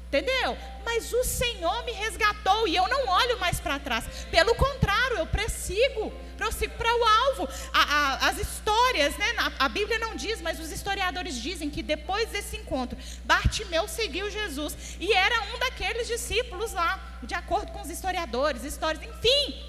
Entendeu? 0.06 0.56
Mas 0.96 1.12
o 1.12 1.24
Senhor 1.24 1.84
me 1.84 1.92
resgatou 1.92 2.66
e 2.66 2.74
eu 2.74 2.88
não 2.88 3.06
olho 3.06 3.38
mais 3.38 3.60
para 3.60 3.78
trás. 3.78 4.06
Pelo 4.30 4.54
contrário, 4.54 5.18
eu 5.18 5.26
prossigo, 5.26 6.10
prossigo 6.38 6.72
para 6.74 6.88
o 6.88 7.04
alvo. 7.04 7.48
A, 7.70 7.82
a, 7.82 8.28
as 8.28 8.38
histórias, 8.38 9.14
né? 9.18 9.26
A, 9.58 9.68
Bíblia 9.68 9.98
não 9.98 10.16
diz, 10.16 10.40
mas 10.40 10.58
os 10.58 10.72
historiadores 10.72 11.34
dizem 11.38 11.68
que 11.68 11.82
depois 11.82 12.30
desse 12.30 12.56
encontro, 12.56 12.96
Bartimeu 13.26 13.86
seguiu 13.86 14.30
Jesus 14.30 14.96
e 14.98 15.12
era 15.12 15.38
um 15.54 15.58
daqueles 15.58 16.06
discípulos 16.06 16.72
lá, 16.72 17.18
de 17.22 17.34
acordo 17.34 17.72
com 17.72 17.82
os 17.82 17.90
historiadores, 17.90 18.64
histórias, 18.64 19.04
enfim. 19.04 19.62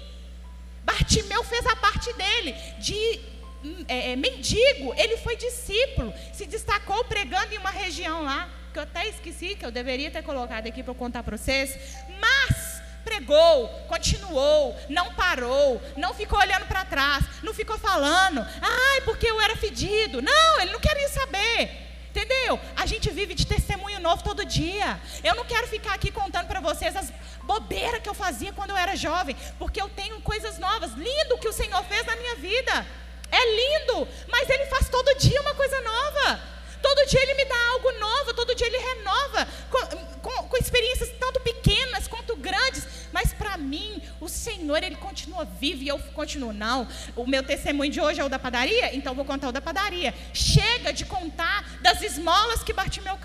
Bartimeu 0.82 1.44
fez 1.44 1.66
a 1.66 1.76
parte 1.76 2.10
dele 2.14 2.52
de 2.78 3.20
hum, 3.62 3.84
é, 3.86 4.12
é, 4.12 4.16
mendigo, 4.16 4.94
ele 4.96 5.18
foi 5.18 5.36
discípulo, 5.36 6.10
se 6.32 6.46
destacou 6.46 7.04
pregando 7.04 7.52
em 7.52 7.58
uma 7.58 7.70
região 7.70 8.22
lá 8.22 8.48
que 8.78 8.80
eu 8.80 8.82
até 8.84 9.08
esqueci, 9.08 9.56
que 9.56 9.66
eu 9.66 9.72
deveria 9.72 10.08
ter 10.08 10.22
colocado 10.22 10.68
aqui 10.68 10.84
para 10.84 10.94
contar 10.94 11.24
para 11.24 11.36
vocês, 11.36 11.76
mas 12.20 12.80
pregou, 13.04 13.68
continuou, 13.88 14.76
não 14.88 15.12
parou, 15.14 15.82
não 15.96 16.14
ficou 16.14 16.38
olhando 16.38 16.66
para 16.66 16.84
trás, 16.84 17.24
não 17.42 17.52
ficou 17.52 17.76
falando, 17.76 18.40
ai, 18.62 19.00
porque 19.00 19.26
eu 19.26 19.40
era 19.40 19.56
fedido. 19.56 20.22
Não, 20.22 20.60
ele 20.60 20.70
não 20.70 20.78
queria 20.78 21.08
saber. 21.08 21.88
Entendeu? 22.10 22.58
A 22.76 22.86
gente 22.86 23.10
vive 23.10 23.34
de 23.34 23.46
testemunho 23.46 24.00
novo 24.00 24.22
todo 24.22 24.44
dia. 24.44 25.00
Eu 25.24 25.34
não 25.34 25.44
quero 25.44 25.66
ficar 25.66 25.94
aqui 25.94 26.10
contando 26.10 26.46
para 26.46 26.60
vocês 26.60 26.94
as 26.94 27.12
bobeiras 27.42 28.00
que 28.00 28.08
eu 28.08 28.14
fazia 28.14 28.52
quando 28.52 28.70
eu 28.70 28.76
era 28.76 28.94
jovem, 28.94 29.36
porque 29.58 29.80
eu 29.82 29.88
tenho 29.88 30.20
coisas 30.20 30.58
novas. 30.58 30.92
Lindo 30.92 31.38
que 31.38 31.48
o 31.48 31.52
Senhor 31.52 31.82
fez 31.84 32.06
na 32.06 32.16
minha 32.16 32.36
vida. 32.36 32.86
É 33.30 33.42
lindo, 33.60 34.08
mas 34.28 34.48
Ele 34.48 34.66
faz 34.66 34.88
todo 34.88 35.18
dia 35.18 35.40
uma 35.42 35.54
coisa 35.54 35.80
nova. 35.80 36.57
Todo 36.82 37.06
dia 37.08 37.22
Ele 37.22 37.34
me 37.34 37.44
dá 37.44 37.68
algo 37.72 37.92
novo, 37.92 38.34
todo 38.34 38.54
dia 38.54 38.66
Ele 38.66 38.78
renova, 38.78 39.48
com, 39.70 39.86
com, 40.20 40.48
com 40.48 40.56
experiências 40.56 41.10
tanto 41.18 41.40
pequenas 41.40 42.06
quanto 42.06 42.36
grandes. 42.36 42.86
Mas 43.12 43.32
para 43.32 43.56
mim, 43.56 44.02
o 44.20 44.28
Senhor, 44.28 44.82
Ele 44.82 44.96
continua 44.96 45.44
vivo 45.44 45.82
e 45.82 45.88
eu 45.88 45.98
continuo. 46.14 46.52
Não, 46.52 46.86
o 47.16 47.26
meu 47.26 47.42
testemunho 47.42 47.90
de 47.90 48.00
hoje 48.00 48.20
é 48.20 48.24
o 48.24 48.28
da 48.28 48.38
padaria, 48.38 48.94
então 48.94 49.14
vou 49.14 49.24
contar 49.24 49.48
o 49.48 49.52
da 49.52 49.60
padaria. 49.60 50.14
Chega 50.32 50.92
de 50.92 51.04
contar 51.04 51.78
das 51.80 52.02
esmolas 52.02 52.62
que 52.62 52.72
Bartimeu 52.72 53.18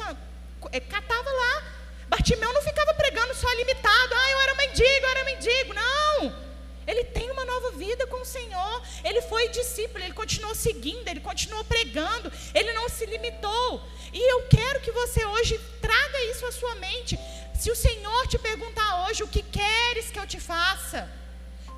eh, 0.71 0.79
catava 0.79 1.29
lá. 1.29 1.63
Bartimeu 2.07 2.53
não 2.53 2.61
ficava 2.61 2.93
pregando 2.93 3.33
só 3.33 3.51
limitado. 3.53 4.13
Ah, 4.13 4.31
eu 4.31 4.41
era 4.41 4.55
mendigo, 4.55 5.05
eu 5.05 5.09
era 5.09 5.23
mendigo. 5.25 5.73
Não. 5.73 6.52
Ele 6.85 7.03
tem 7.05 7.29
uma 7.31 7.45
nova 7.45 7.71
vida 7.71 8.05
com 8.07 8.21
o 8.21 8.25
Senhor. 8.25 8.81
Ele 9.03 9.21
foi 9.21 9.49
discípulo, 9.49 10.03
ele 10.03 10.13
continuou 10.13 10.53
seguindo, 10.55 11.07
ele 11.07 11.19
continuou 11.19 11.63
pregando, 11.63 12.31
ele 12.53 12.73
não 12.73 12.89
se 12.89 13.05
limitou. 13.05 13.81
E 14.11 14.31
eu 14.31 14.43
quero 14.47 14.81
que 14.81 14.91
você 14.91 15.25
hoje 15.25 15.59
traga 15.81 16.23
isso 16.31 16.45
à 16.45 16.51
sua 16.51 16.75
mente. 16.75 17.17
Se 17.55 17.71
o 17.71 17.75
Senhor 17.75 18.27
te 18.27 18.37
perguntar 18.37 19.05
hoje 19.05 19.23
o 19.23 19.27
que 19.27 19.41
queres 19.41 20.11
que 20.11 20.19
eu 20.19 20.27
te 20.27 20.39
faça, 20.39 21.09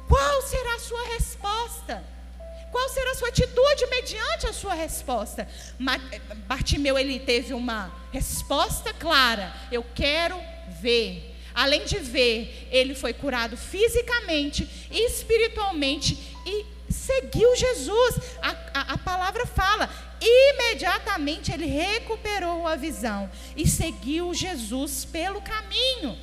qual 0.07 0.41
será 0.41 0.75
a 0.75 0.79
sua 0.79 1.03
resposta? 1.07 2.03
Qual 2.71 2.89
será 2.89 3.11
a 3.11 3.15
sua 3.15 3.29
atitude 3.29 3.85
mediante 3.89 4.47
a 4.47 4.53
sua 4.53 4.73
resposta? 4.73 5.47
Bartimeu 6.45 6.97
ele 6.97 7.19
teve 7.19 7.53
uma 7.53 7.93
resposta 8.11 8.93
clara: 8.93 9.53
eu 9.71 9.83
quero 9.95 10.37
ver 10.81 11.34
Além 11.55 11.85
de 11.85 11.99
ver, 11.99 12.67
ele 12.69 12.93
foi 12.93 13.13
curado 13.13 13.55
fisicamente, 13.55 14.67
espiritualmente 14.91 16.35
e 16.45 16.65
seguiu 16.91 17.55
Jesus. 17.55 18.15
A, 18.41 18.49
a, 18.73 18.81
a, 18.93 18.97
palavra 18.97 19.45
fala, 19.45 19.89
imediatamente 20.19 21.53
ele 21.53 21.65
recuperou 21.65 22.67
a 22.67 22.75
visão 22.75 23.31
e 23.55 23.65
seguiu 23.65 24.33
Jesus 24.33 25.05
pelo 25.05 25.41
caminho. 25.41 26.17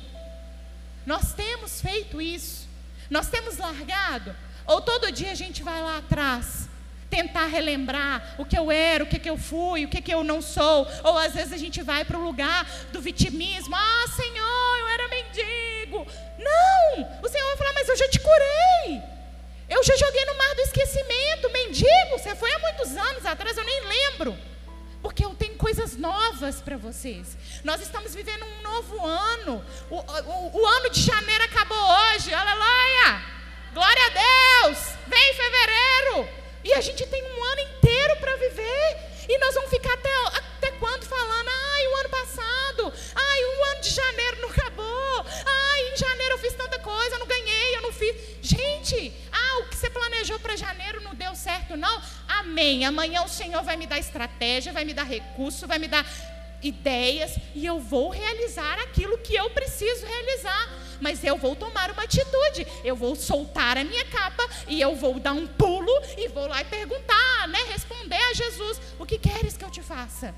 Nós 1.03 1.33
temos 1.33 1.81
feito 1.81 2.21
isso, 2.21 2.69
nós 3.09 3.27
temos 3.27 3.57
largado, 3.57 4.35
ou 4.67 4.81
todo 4.81 5.11
dia 5.11 5.31
a 5.31 5.35
gente 5.35 5.63
vai 5.63 5.81
lá 5.81 5.97
atrás 5.97 6.69
tentar 7.13 7.45
relembrar 7.45 8.35
o 8.39 8.45
que 8.45 8.57
eu 8.57 8.71
era, 8.71 9.03
o 9.03 9.07
que, 9.07 9.19
que 9.19 9.29
eu 9.29 9.37
fui, 9.37 9.85
o 9.85 9.87
que, 9.87 10.01
que 10.01 10.11
eu 10.11 10.23
não 10.23 10.41
sou. 10.41 10.87
Ou 11.03 11.17
às 11.17 11.33
vezes 11.33 11.53
a 11.53 11.57
gente 11.57 11.81
vai 11.83 12.03
para 12.03 12.17
o 12.17 12.23
lugar 12.23 12.67
do 12.91 12.99
vitimismo. 12.99 13.75
Ah, 13.75 14.05
Senhor, 14.15 14.77
eu 14.79 14.87
era 14.87 15.02
mendigo. 15.93 16.07
Não! 16.39 17.21
O 17.21 17.29
Senhor 17.29 17.47
vai 17.47 17.57
falar, 17.57 17.73
mas 17.73 17.89
eu 17.89 17.97
já 17.97 18.07
te 18.09 18.19
curei. 18.19 19.01
Eu 19.69 19.83
já 19.83 19.95
joguei 19.95 20.25
no 20.25 20.35
mar 20.35 20.55
do 20.55 20.61
esquecimento. 20.61 21.49
Mendigo, 21.51 22.17
você 22.17 22.35
foi 22.35 22.51
há 22.51 22.59
muitos 22.59 22.97
anos 22.97 23.25
atrás, 23.25 23.57
eu 23.57 23.63
nem 23.63 23.81
lembro. 23.81 24.37
Porque 25.01 25.23
eu 25.23 25.35
tenho 25.35 25.55
coisas 25.55 25.97
novas 25.97 26.61
para 26.61 26.77
vocês. 26.77 27.37
Nós 27.63 27.81
estamos 27.81 28.15
vivendo 28.15 28.45
um 28.45 28.61
novo 28.61 29.05
ano. 29.05 29.63
O, 29.89 29.97
o, 29.97 30.61
o 30.61 30.65
ano 30.65 30.89
de 30.89 31.01
janeiro 31.01 31.43
acabou 31.43 31.77
hoje. 31.77 32.33
Aleluia! 32.33 33.21
Glória 33.73 34.05
a 34.05 34.09
Deus! 34.09 34.79
Vem 35.07 35.33
fevereiro! 35.33 36.29
E 36.63 36.73
a 36.73 36.81
gente 36.81 37.05
tem 37.05 37.21
um 37.21 37.43
ano 37.43 37.61
inteiro 37.61 38.15
para 38.17 38.35
viver. 38.37 38.97
E 39.27 39.37
nós 39.39 39.53
vamos 39.55 39.69
ficar 39.69 39.93
até, 39.93 40.09
até 40.37 40.71
quando 40.71 41.05
falando? 41.05 41.49
Ai, 41.49 41.87
o 41.87 41.95
ano 41.97 42.09
passado. 42.09 42.93
Ai, 43.15 43.43
o 43.43 43.63
ano 43.71 43.81
de 43.81 43.89
janeiro 43.89 44.41
não 44.41 44.49
Gente, 48.41 49.13
ah, 49.31 49.59
o 49.59 49.69
que 49.69 49.75
você 49.75 49.89
planejou 49.89 50.39
para 50.39 50.55
janeiro 50.55 51.01
não 51.01 51.15
deu 51.15 51.35
certo, 51.35 51.75
não? 51.77 52.01
Amém. 52.27 52.85
Amanhã 52.85 53.23
o 53.23 53.29
Senhor 53.29 53.63
vai 53.63 53.77
me 53.77 53.87
dar 53.87 53.99
estratégia, 53.99 54.73
vai 54.73 54.85
me 54.85 54.93
dar 54.93 55.03
recurso, 55.03 55.67
vai 55.67 55.79
me 55.79 55.87
dar 55.87 56.05
ideias 56.61 57.35
e 57.53 57.65
eu 57.65 57.79
vou 57.79 58.09
realizar 58.09 58.79
aquilo 58.79 59.17
que 59.17 59.35
eu 59.35 59.49
preciso 59.49 60.05
realizar. 60.05 60.69
Mas 61.01 61.23
eu 61.23 61.37
vou 61.37 61.55
tomar 61.55 61.91
uma 61.91 62.03
atitude, 62.03 62.65
eu 62.83 62.95
vou 62.95 63.15
soltar 63.15 63.77
a 63.77 63.83
minha 63.83 64.05
capa 64.05 64.47
e 64.67 64.79
eu 64.79 64.95
vou 64.95 65.19
dar 65.19 65.33
um 65.33 65.45
pulo 65.45 65.91
e 66.17 66.29
vou 66.29 66.47
lá 66.47 66.61
e 66.61 66.65
perguntar, 66.65 67.47
né, 67.49 67.59
responder 67.71 68.15
a 68.15 68.33
Jesus: 68.33 68.79
"O 68.97 69.05
que 69.05 69.17
queres 69.17 69.57
que 69.57 69.65
eu 69.65 69.69
te 69.69 69.81
faça?" 69.81 70.33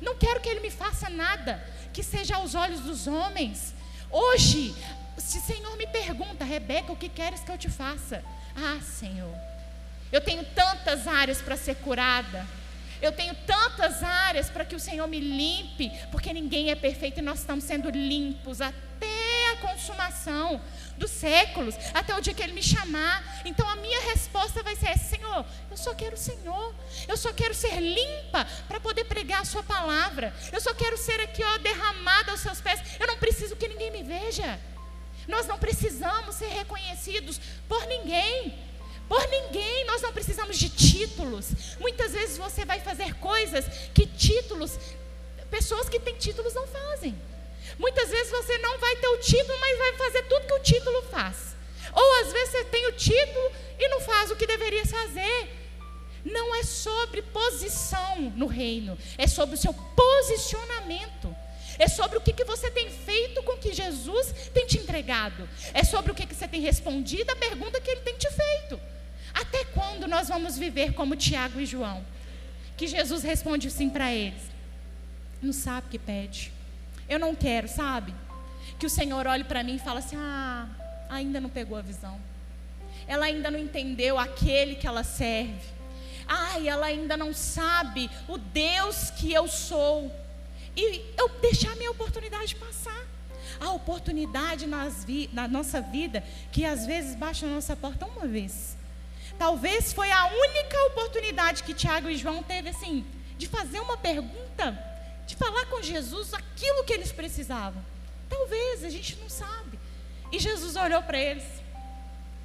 Não 0.00 0.14
quero 0.14 0.40
que 0.40 0.48
ele 0.48 0.60
me 0.60 0.70
faça 0.70 1.08
nada 1.08 1.62
que 1.92 2.02
seja 2.02 2.36
aos 2.36 2.54
olhos 2.54 2.80
dos 2.80 3.06
homens. 3.06 3.74
Hoje, 4.10 4.74
se 5.18 5.38
o 5.38 5.42
Senhor 5.42 5.76
me 5.76 5.86
pergunta, 5.86 6.44
Rebeca, 6.44 6.92
o 6.92 6.96
que 6.96 7.08
queres 7.08 7.40
que 7.40 7.50
eu 7.50 7.58
te 7.58 7.68
faça? 7.68 8.22
Ah, 8.56 8.80
Senhor, 8.82 9.34
eu 10.12 10.20
tenho 10.20 10.44
tantas 10.44 11.06
áreas 11.06 11.40
para 11.40 11.56
ser 11.56 11.76
curada. 11.76 12.46
Eu 13.02 13.12
tenho 13.12 13.34
tantas 13.46 14.02
áreas 14.02 14.48
para 14.48 14.64
que 14.64 14.74
o 14.74 14.80
Senhor 14.80 15.06
me 15.06 15.20
limpe, 15.20 15.90
porque 16.10 16.32
ninguém 16.32 16.70
é 16.70 16.74
perfeito 16.74 17.18
e 17.18 17.22
nós 17.22 17.40
estamos 17.40 17.64
sendo 17.64 17.90
limpos 17.90 18.60
até 18.60 19.52
a 19.52 19.56
consumação 19.56 20.60
dos 20.96 21.10
séculos, 21.10 21.74
até 21.92 22.16
o 22.16 22.20
dia 22.20 22.32
que 22.32 22.42
Ele 22.42 22.52
me 22.52 22.62
chamar. 22.62 23.42
Então 23.44 23.68
a 23.68 23.76
minha 23.76 24.00
resposta 24.12 24.62
vai 24.62 24.74
ser: 24.76 24.96
Senhor, 24.96 25.44
eu 25.70 25.76
só 25.76 25.92
quero 25.94 26.14
o 26.14 26.18
Senhor, 26.18 26.74
eu 27.06 27.16
só 27.16 27.32
quero 27.32 27.54
ser 27.54 27.78
limpa 27.80 28.46
para 28.68 28.80
poder 28.80 29.04
pregar 29.04 29.42
a 29.42 29.44
Sua 29.44 29.62
palavra, 29.62 30.32
eu 30.52 30.60
só 30.60 30.72
quero 30.72 30.96
ser 30.96 31.20
aqui, 31.20 31.42
ó, 31.44 31.58
derramada 31.58 32.30
aos 32.30 32.40
Seus 32.40 32.60
pés. 32.60 32.80
Eu 32.98 33.06
não 33.06 33.18
preciso 33.18 33.56
que 33.56 33.68
ninguém 33.68 33.90
me 33.90 34.02
veja. 34.02 34.58
Nós 35.28 35.46
não 35.46 35.58
precisamos 35.58 36.36
ser 36.36 36.48
reconhecidos 36.48 37.40
por 37.68 37.86
ninguém. 37.86 38.58
Por 39.08 39.26
ninguém, 39.28 39.84
nós 39.86 40.00
não 40.02 40.12
precisamos 40.12 40.58
de 40.58 40.68
títulos. 40.68 41.76
Muitas 41.78 42.12
vezes 42.12 42.38
você 42.38 42.64
vai 42.64 42.80
fazer 42.80 43.14
coisas 43.14 43.64
que 43.92 44.06
títulos, 44.06 44.78
pessoas 45.50 45.88
que 45.88 46.00
têm 46.00 46.16
títulos 46.16 46.54
não 46.54 46.66
fazem. 46.66 47.14
Muitas 47.78 48.08
vezes 48.08 48.30
você 48.30 48.58
não 48.58 48.78
vai 48.78 48.96
ter 48.96 49.08
o 49.08 49.18
título, 49.18 49.58
mas 49.60 49.78
vai 49.78 49.92
fazer 49.94 50.22
tudo 50.24 50.46
que 50.46 50.54
o 50.54 50.62
título 50.62 51.02
faz. 51.10 51.54
Ou 51.92 52.20
às 52.20 52.32
vezes 52.32 52.50
você 52.50 52.64
tem 52.64 52.86
o 52.88 52.92
título 52.92 53.52
e 53.78 53.88
não 53.88 54.00
faz 54.00 54.30
o 54.30 54.36
que 54.36 54.46
deveria 54.46 54.84
fazer. 54.86 55.60
Não 56.24 56.54
é 56.54 56.62
sobre 56.62 57.20
posição 57.20 58.32
no 58.34 58.46
reino, 58.46 58.96
é 59.18 59.26
sobre 59.26 59.56
o 59.56 59.58
seu 59.58 59.74
posicionamento. 59.74 61.36
É 61.78 61.88
sobre 61.88 62.18
o 62.18 62.20
que, 62.20 62.32
que 62.32 62.44
você 62.44 62.70
tem 62.70 62.90
feito 62.90 63.42
com 63.42 63.52
o 63.52 63.58
que 63.58 63.72
Jesus 63.72 64.32
tem 64.52 64.66
te 64.66 64.78
entregado. 64.78 65.48
É 65.72 65.82
sobre 65.84 66.12
o 66.12 66.14
que, 66.14 66.26
que 66.26 66.34
você 66.34 66.46
tem 66.46 66.60
respondido 66.60 67.32
à 67.32 67.36
pergunta 67.36 67.80
que 67.80 67.90
ele 67.90 68.00
tem 68.00 68.16
te 68.16 68.28
feito. 68.30 68.80
Até 69.32 69.64
quando 69.66 70.06
nós 70.06 70.28
vamos 70.28 70.56
viver 70.56 70.92
como 70.94 71.16
Tiago 71.16 71.60
e 71.60 71.66
João? 71.66 72.04
Que 72.76 72.86
Jesus 72.86 73.22
responde 73.22 73.70
sim 73.70 73.90
para 73.90 74.12
eles. 74.12 74.42
Não 75.42 75.52
sabe 75.52 75.88
o 75.88 75.90
que 75.90 75.98
pede. 75.98 76.52
Eu 77.08 77.18
não 77.18 77.34
quero, 77.34 77.68
sabe? 77.68 78.14
Que 78.78 78.86
o 78.86 78.90
Senhor 78.90 79.26
olhe 79.26 79.44
para 79.44 79.62
mim 79.62 79.76
e 79.76 79.78
fale 79.78 79.98
assim: 79.98 80.16
ah, 80.16 80.68
ainda 81.08 81.40
não 81.40 81.50
pegou 81.50 81.76
a 81.76 81.82
visão. 81.82 82.18
Ela 83.06 83.26
ainda 83.26 83.50
não 83.50 83.58
entendeu 83.58 84.18
aquele 84.18 84.76
que 84.76 84.86
ela 84.86 85.04
serve. 85.04 85.74
Ai, 86.26 86.68
ela 86.68 86.86
ainda 86.86 87.16
não 87.16 87.34
sabe 87.34 88.10
o 88.26 88.38
Deus 88.38 89.10
que 89.10 89.32
eu 89.32 89.46
sou. 89.46 90.10
E 90.76 91.02
eu 91.16 91.28
deixar 91.40 91.72
a 91.72 91.76
minha 91.76 91.90
oportunidade 91.90 92.56
passar. 92.56 93.06
A 93.60 93.70
oportunidade 93.70 94.66
vi, 95.06 95.30
na 95.32 95.46
nossa 95.46 95.80
vida 95.80 96.24
que 96.50 96.64
às 96.64 96.86
vezes 96.86 97.14
baixa 97.14 97.46
na 97.46 97.54
nossa 97.54 97.76
porta 97.76 98.06
uma 98.06 98.26
vez. 98.26 98.76
Talvez 99.38 99.92
foi 99.92 100.10
a 100.10 100.26
única 100.26 100.76
oportunidade 100.86 101.62
que 101.62 101.74
Tiago 101.74 102.08
e 102.08 102.16
João 102.16 102.42
teve 102.42 102.68
assim, 102.68 103.04
de 103.36 103.46
fazer 103.46 103.80
uma 103.80 103.96
pergunta, 103.96 104.78
de 105.26 105.36
falar 105.36 105.66
com 105.66 105.82
Jesus 105.82 106.32
aquilo 106.34 106.84
que 106.84 106.92
eles 106.92 107.12
precisavam. 107.12 107.84
Talvez, 108.28 108.84
a 108.84 108.90
gente 108.90 109.16
não 109.16 109.28
sabe. 109.28 109.78
E 110.32 110.38
Jesus 110.38 110.76
olhou 110.76 111.02
para 111.02 111.18
eles. 111.18 111.44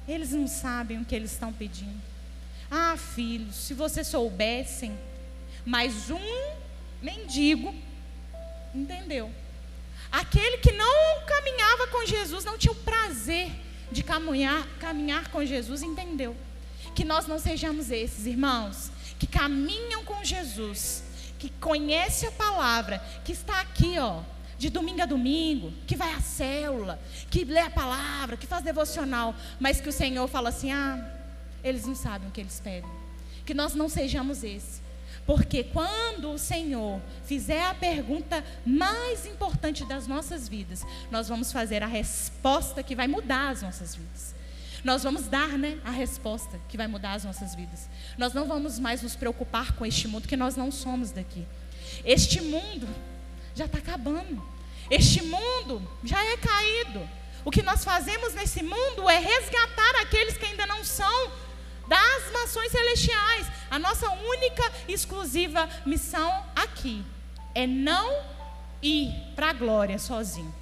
Eles 0.06 0.32
não 0.32 0.46
sabem 0.46 1.00
o 1.00 1.04
que 1.04 1.14
eles 1.14 1.32
estão 1.32 1.52
pedindo. 1.52 2.00
Ah, 2.70 2.96
filhos, 2.96 3.56
se 3.56 3.74
vocês 3.74 4.06
soubessem, 4.06 4.96
mas 5.64 6.10
um 6.10 6.54
mendigo 7.02 7.74
entendeu. 8.74 9.30
Aquele 10.10 10.58
que 10.58 10.72
não 10.72 11.24
caminhava 11.24 11.86
com 11.88 12.06
Jesus, 12.06 12.44
não 12.44 12.58
tinha 12.58 12.72
o 12.72 12.76
prazer 12.76 13.50
de 13.92 14.02
caminhar, 14.02 14.66
caminhar 14.78 15.28
com 15.28 15.44
Jesus, 15.44 15.82
entendeu. 15.82 16.36
Que 16.94 17.04
nós 17.04 17.26
não 17.26 17.38
sejamos 17.38 17.90
esses, 17.90 18.26
irmãos, 18.26 18.90
que 19.18 19.26
caminham 19.26 20.04
com 20.04 20.24
Jesus, 20.24 21.04
que 21.38 21.48
conhece 21.48 22.26
a 22.26 22.32
palavra, 22.32 22.98
que 23.24 23.32
está 23.32 23.60
aqui, 23.60 23.98
ó, 23.98 24.22
de 24.58 24.68
domingo 24.68 25.02
a 25.02 25.06
domingo, 25.06 25.72
que 25.86 25.96
vai 25.96 26.12
à 26.12 26.20
célula, 26.20 27.00
que 27.30 27.44
lê 27.44 27.60
a 27.60 27.70
palavra, 27.70 28.36
que 28.36 28.46
faz 28.46 28.62
devocional, 28.62 29.34
mas 29.58 29.80
que 29.80 29.88
o 29.88 29.92
Senhor 29.92 30.26
fala 30.28 30.48
assim: 30.50 30.72
ah, 30.72 31.02
eles 31.62 31.86
não 31.86 31.94
sabem 31.94 32.28
o 32.28 32.30
que 32.30 32.40
eles 32.40 32.60
pedem. 32.60 32.90
Que 33.46 33.54
nós 33.54 33.74
não 33.74 33.88
sejamos 33.88 34.44
esse. 34.44 34.82
Porque 35.30 35.62
quando 35.62 36.32
o 36.32 36.36
Senhor 36.36 37.00
fizer 37.24 37.62
a 37.62 37.72
pergunta 37.72 38.44
mais 38.66 39.24
importante 39.24 39.84
das 39.84 40.08
nossas 40.08 40.48
vidas, 40.48 40.84
nós 41.08 41.28
vamos 41.28 41.52
fazer 41.52 41.84
a 41.84 41.86
resposta 41.86 42.82
que 42.82 42.96
vai 42.96 43.06
mudar 43.06 43.50
as 43.50 43.62
nossas 43.62 43.94
vidas. 43.94 44.34
Nós 44.82 45.04
vamos 45.04 45.28
dar, 45.28 45.50
né, 45.50 45.78
a 45.84 45.90
resposta 45.92 46.60
que 46.68 46.76
vai 46.76 46.88
mudar 46.88 47.12
as 47.12 47.22
nossas 47.22 47.54
vidas. 47.54 47.88
Nós 48.18 48.34
não 48.34 48.48
vamos 48.48 48.80
mais 48.80 49.02
nos 49.02 49.14
preocupar 49.14 49.70
com 49.74 49.86
este 49.86 50.08
mundo, 50.08 50.26
que 50.26 50.36
nós 50.36 50.56
não 50.56 50.72
somos 50.72 51.12
daqui. 51.12 51.46
Este 52.04 52.40
mundo 52.40 52.88
já 53.54 53.66
está 53.66 53.78
acabando. 53.78 54.42
Este 54.90 55.22
mundo 55.22 55.80
já 56.02 56.20
é 56.24 56.36
caído. 56.38 57.08
O 57.44 57.52
que 57.52 57.62
nós 57.62 57.84
fazemos 57.84 58.34
nesse 58.34 58.64
mundo 58.64 59.08
é 59.08 59.20
resgatar 59.20 60.00
aqueles 60.02 60.36
que 60.36 60.46
ainda 60.46 60.66
não 60.66 60.82
são 60.82 61.30
das 61.90 62.32
nações 62.32 62.70
celestiais. 62.70 63.48
A 63.68 63.80
nossa 63.80 64.08
única 64.08 64.62
exclusiva 64.86 65.68
missão 65.84 66.44
aqui 66.54 67.04
é 67.52 67.66
não 67.66 68.22
ir 68.80 69.12
para 69.34 69.50
a 69.50 69.52
glória 69.52 69.98
sozinho. 69.98 70.54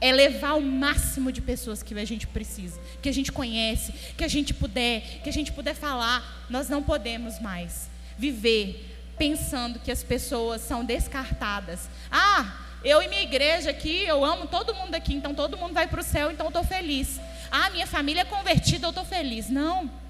É 0.00 0.12
levar 0.12 0.54
o 0.54 0.62
máximo 0.62 1.32
de 1.32 1.40
pessoas 1.40 1.82
que 1.82 1.98
a 1.98 2.04
gente 2.04 2.28
precisa, 2.28 2.80
que 3.02 3.08
a 3.08 3.12
gente 3.12 3.32
conhece, 3.32 3.92
que 4.16 4.22
a 4.22 4.28
gente 4.28 4.54
puder, 4.54 5.20
que 5.22 5.28
a 5.28 5.32
gente 5.32 5.50
puder 5.50 5.74
falar. 5.74 6.46
Nós 6.48 6.68
não 6.68 6.84
podemos 6.84 7.40
mais 7.40 7.88
viver 8.16 8.90
pensando 9.18 9.80
que 9.80 9.90
as 9.90 10.04
pessoas 10.04 10.60
são 10.60 10.84
descartadas. 10.84 11.88
Ah, 12.10 12.60
eu 12.84 13.02
e 13.02 13.08
minha 13.08 13.22
igreja 13.22 13.70
aqui, 13.70 14.04
eu 14.04 14.24
amo 14.24 14.46
todo 14.46 14.74
mundo 14.74 14.94
aqui, 14.94 15.14
então 15.14 15.34
todo 15.34 15.58
mundo 15.58 15.74
vai 15.74 15.88
para 15.88 16.00
o 16.00 16.04
céu, 16.04 16.30
então 16.30 16.46
eu 16.46 16.50
estou 16.50 16.64
feliz. 16.64 17.20
Ah, 17.50 17.70
minha 17.70 17.86
família 17.86 18.22
é 18.22 18.24
convertida, 18.24 18.86
eu 18.86 18.90
estou 18.90 19.04
feliz. 19.04 19.48
Não. 19.48 20.01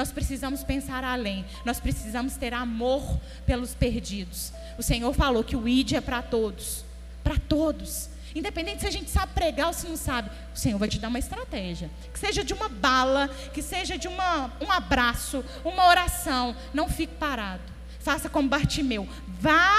Nós 0.00 0.10
precisamos 0.10 0.64
pensar 0.64 1.04
além. 1.04 1.44
Nós 1.62 1.78
precisamos 1.78 2.34
ter 2.34 2.54
amor 2.54 3.20
pelos 3.44 3.74
perdidos. 3.74 4.50
O 4.78 4.82
Senhor 4.82 5.12
falou 5.12 5.44
que 5.44 5.54
o 5.54 5.68
ID 5.68 5.92
é 5.92 6.00
para 6.00 6.22
todos. 6.22 6.86
Para 7.22 7.36
todos. 7.36 8.08
Independente 8.34 8.80
se 8.80 8.86
a 8.86 8.90
gente 8.90 9.10
sabe 9.10 9.34
pregar 9.34 9.66
ou 9.66 9.74
se 9.74 9.86
não 9.86 9.98
sabe, 9.98 10.30
o 10.54 10.58
Senhor 10.58 10.78
vai 10.78 10.88
te 10.88 10.98
dar 10.98 11.08
uma 11.08 11.18
estratégia. 11.18 11.90
Que 12.14 12.18
seja 12.18 12.42
de 12.42 12.54
uma 12.54 12.66
bala, 12.66 13.28
que 13.52 13.60
seja 13.60 13.98
de 13.98 14.08
uma, 14.08 14.50
um 14.58 14.72
abraço, 14.72 15.44
uma 15.62 15.86
oração. 15.86 16.56
Não 16.72 16.88
fique 16.88 17.16
parado. 17.16 17.62
Faça 17.98 18.30
como 18.30 18.48
Bartimeu. 18.48 19.06
Vá, 19.38 19.76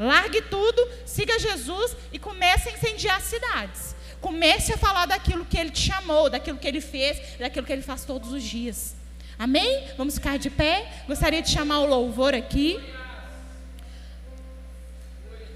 largue 0.00 0.42
tudo, 0.42 0.84
siga 1.06 1.38
Jesus 1.38 1.96
e 2.12 2.18
comece 2.18 2.70
a 2.70 2.72
incendiar 2.72 3.20
cidades. 3.20 3.94
Comece 4.20 4.72
a 4.72 4.76
falar 4.76 5.06
daquilo 5.06 5.44
que 5.44 5.56
ele 5.56 5.70
te 5.70 5.92
chamou, 5.92 6.28
daquilo 6.28 6.58
que 6.58 6.66
ele 6.66 6.80
fez, 6.80 7.38
daquilo 7.38 7.64
que 7.64 7.72
ele 7.72 7.82
faz 7.82 8.04
todos 8.04 8.32
os 8.32 8.42
dias. 8.42 8.98
Amém? 9.40 9.88
Vamos 9.96 10.16
ficar 10.16 10.38
de 10.38 10.50
pé. 10.50 10.86
Gostaria 11.06 11.40
de 11.40 11.48
chamar 11.48 11.78
o 11.78 11.86
louvor 11.86 12.34
aqui. 12.34 12.78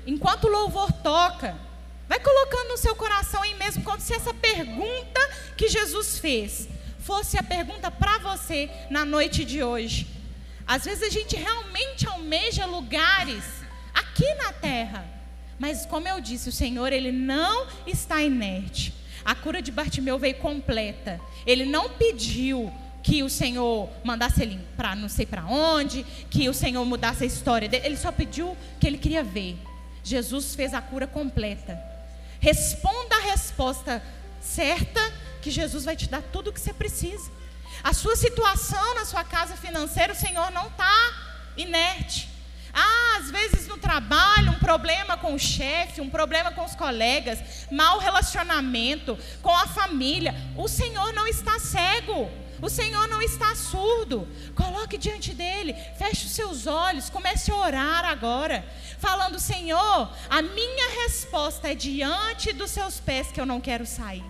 Enquanto 0.07 0.45
o 0.45 0.51
louvor 0.51 0.91
toca, 0.91 1.55
vai 2.09 2.19
colocando 2.19 2.69
no 2.71 2.79
seu 2.79 2.97
coração 2.97 3.43
aí 3.43 3.55
mesmo, 3.57 3.85
como 3.85 4.01
se 4.01 4.15
essa 4.15 4.33
pergunta 4.33 5.21
que 5.55 5.69
Jesus 5.69 6.19
fez 6.19 6.67
fosse 6.99 7.37
a 7.37 7.43
pergunta 7.43 7.91
para 7.91 8.17
você 8.21 8.71
na 8.89 9.05
noite 9.05 9.45
de 9.45 9.63
hoje. 9.63 10.07
Às 10.67 10.87
vezes 10.87 11.03
a 11.03 11.11
gente 11.11 11.37
realmente 11.37 12.09
almeja 12.09 12.65
lugares 12.65 13.45
aqui 13.93 14.33
na 14.37 14.51
terra. 14.51 15.07
Mas 15.59 15.85
como 15.85 16.09
eu 16.09 16.23
disse, 16.23 16.49
o 16.49 16.53
Senhor, 16.53 16.91
ele 16.91 17.13
não 17.13 17.67
está 17.87 18.23
inerte. 18.23 18.95
A 19.23 19.35
cura 19.35 19.61
de 19.61 19.71
Bartimeu 19.71 20.19
veio 20.19 20.37
completa. 20.37 21.21
Ele 21.47 21.67
não 21.67 21.91
pediu 21.91 22.73
que 23.05 23.23
o 23.23 23.29
Senhor 23.29 23.91
mandasse 24.03 24.43
ele 24.43 24.59
para 24.79 24.97
não 24.97 25.11
sei 25.11 25.27
para 25.27 25.45
onde, 25.45 26.03
que 26.31 26.49
o 26.49 26.55
Senhor 26.55 26.83
mudasse 26.87 27.23
a 27.23 27.27
história 27.27 27.69
dele. 27.69 27.87
Ele 27.87 27.97
só 27.99 28.11
pediu 28.11 28.57
que 28.81 28.87
ele 28.87 28.97
queria 28.97 29.23
ver. 29.23 29.59
Jesus 30.03 30.55
fez 30.55 30.73
a 30.73 30.81
cura 30.81 31.07
completa. 31.07 31.79
Responda 32.41 33.15
a 33.17 33.21
resposta 33.31 34.03
certa, 34.41 35.01
que 35.43 35.51
Jesus 35.51 35.85
vai 35.85 35.95
te 35.95 36.09
dar 36.09 36.23
tudo 36.23 36.49
o 36.49 36.53
que 36.53 36.61
você 36.61 36.73
precisa. 36.73 37.31
A 37.83 37.93
sua 37.93 38.17
situação 38.17 38.95
na 38.95 39.05
sua 39.05 39.23
casa 39.23 39.55
financeira, 39.55 40.15
o 40.15 40.17
Senhor 40.17 40.51
não 40.51 40.69
está 40.69 41.13
inerte. 41.59 42.31
Ah, 42.73 43.19
às 43.19 43.31
vezes 43.31 43.69
no 43.69 43.77
trabalho, 43.77 44.53
um 44.53 44.59
problema 44.59 45.19
com 45.19 45.35
o 45.35 45.39
chefe, 45.39 46.01
um 46.01 46.09
problema 46.09 46.51
com 46.53 46.65
os 46.65 46.75
colegas, 46.75 47.67
mau 47.71 47.99
relacionamento 47.99 49.19
com 49.43 49.55
a 49.55 49.67
família. 49.67 50.35
O 50.57 50.67
Senhor 50.67 51.13
não 51.13 51.27
está 51.27 51.59
cego. 51.59 52.31
O 52.65 52.71
Senhor 52.71 53.07
não 53.09 53.21
está 53.21 53.55
surdo. 53.55 54.27
Coloque 54.55 54.97
diante 54.97 55.35
dele, 55.35 55.77
feche 55.99 56.25
os 56.25 56.33
seus 56.33 56.67
olhos, 56.67 57.11
comece 57.11 57.51
a 57.51 57.57
orar 57.57 58.07
agora, 58.07 58.65
falando: 58.99 59.39
Senhor, 59.39 60.11
a 60.31 60.41
minha 60.41 61.03
resposta 61.03 61.71
é 61.71 61.75
diante 61.75 62.55
dos 62.55 62.71
seus 62.71 62.99
pés 62.99 63.31
que 63.31 63.39
eu 63.39 63.45
não 63.45 63.61
quero 63.61 63.85
sair. 63.85 64.25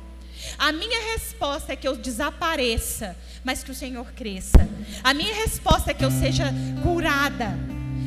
A 0.59 0.73
minha 0.73 1.13
resposta 1.13 1.73
é 1.73 1.77
que 1.77 1.87
eu 1.87 1.97
desapareça, 1.97 3.17
mas 3.45 3.63
que 3.63 3.71
o 3.71 3.75
Senhor 3.75 4.07
cresça. 4.17 4.69
A 5.05 5.15
minha 5.15 5.33
resposta 5.33 5.93
é 5.93 5.95
que 5.95 6.05
eu 6.05 6.11
seja 6.11 6.53
curada, 6.83 7.57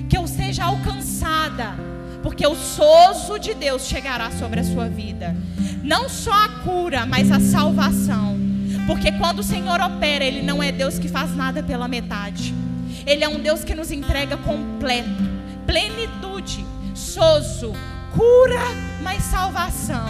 que 0.10 0.18
eu 0.18 0.28
seja 0.28 0.66
alcançada, 0.66 1.74
porque 2.22 2.46
o 2.46 2.54
sozo 2.54 3.40
de 3.40 3.54
Deus 3.54 3.88
chegará 3.88 4.30
sobre 4.32 4.60
a 4.60 4.64
sua 4.66 4.90
vida. 4.90 5.34
Não 5.82 6.10
só 6.10 6.34
a 6.34 6.50
cura, 6.66 7.06
mas 7.06 7.32
a 7.32 7.40
salvação. 7.40 8.47
Porque 8.88 9.12
quando 9.12 9.40
o 9.40 9.44
Senhor 9.44 9.82
opera, 9.82 10.24
Ele 10.24 10.42
não 10.42 10.64
é 10.64 10.72
Deus 10.72 10.98
que 10.98 11.10
faz 11.10 11.36
nada 11.36 11.62
pela 11.62 11.90
metade. 11.90 12.56
Ele 13.06 13.24
é 13.24 13.28
um 13.28 13.40
Deus 13.40 13.64
que 13.64 13.76
nos 13.76 13.92
entrega 13.92 14.38
completo, 14.38 15.10
plenitude, 15.66 16.66
sozo, 16.96 17.74
cura, 18.16 18.64
mas 19.04 19.24
salvação. 19.24 20.08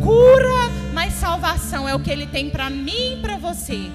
Cura, 0.00 0.70
mas 0.92 1.14
salvação 1.14 1.88
é 1.88 1.94
o 1.94 2.00
que 2.00 2.10
Ele 2.10 2.26
tem 2.26 2.50
para 2.50 2.70
mim 2.70 3.14
e 3.14 3.20
para 3.20 3.36
você. 3.36 3.90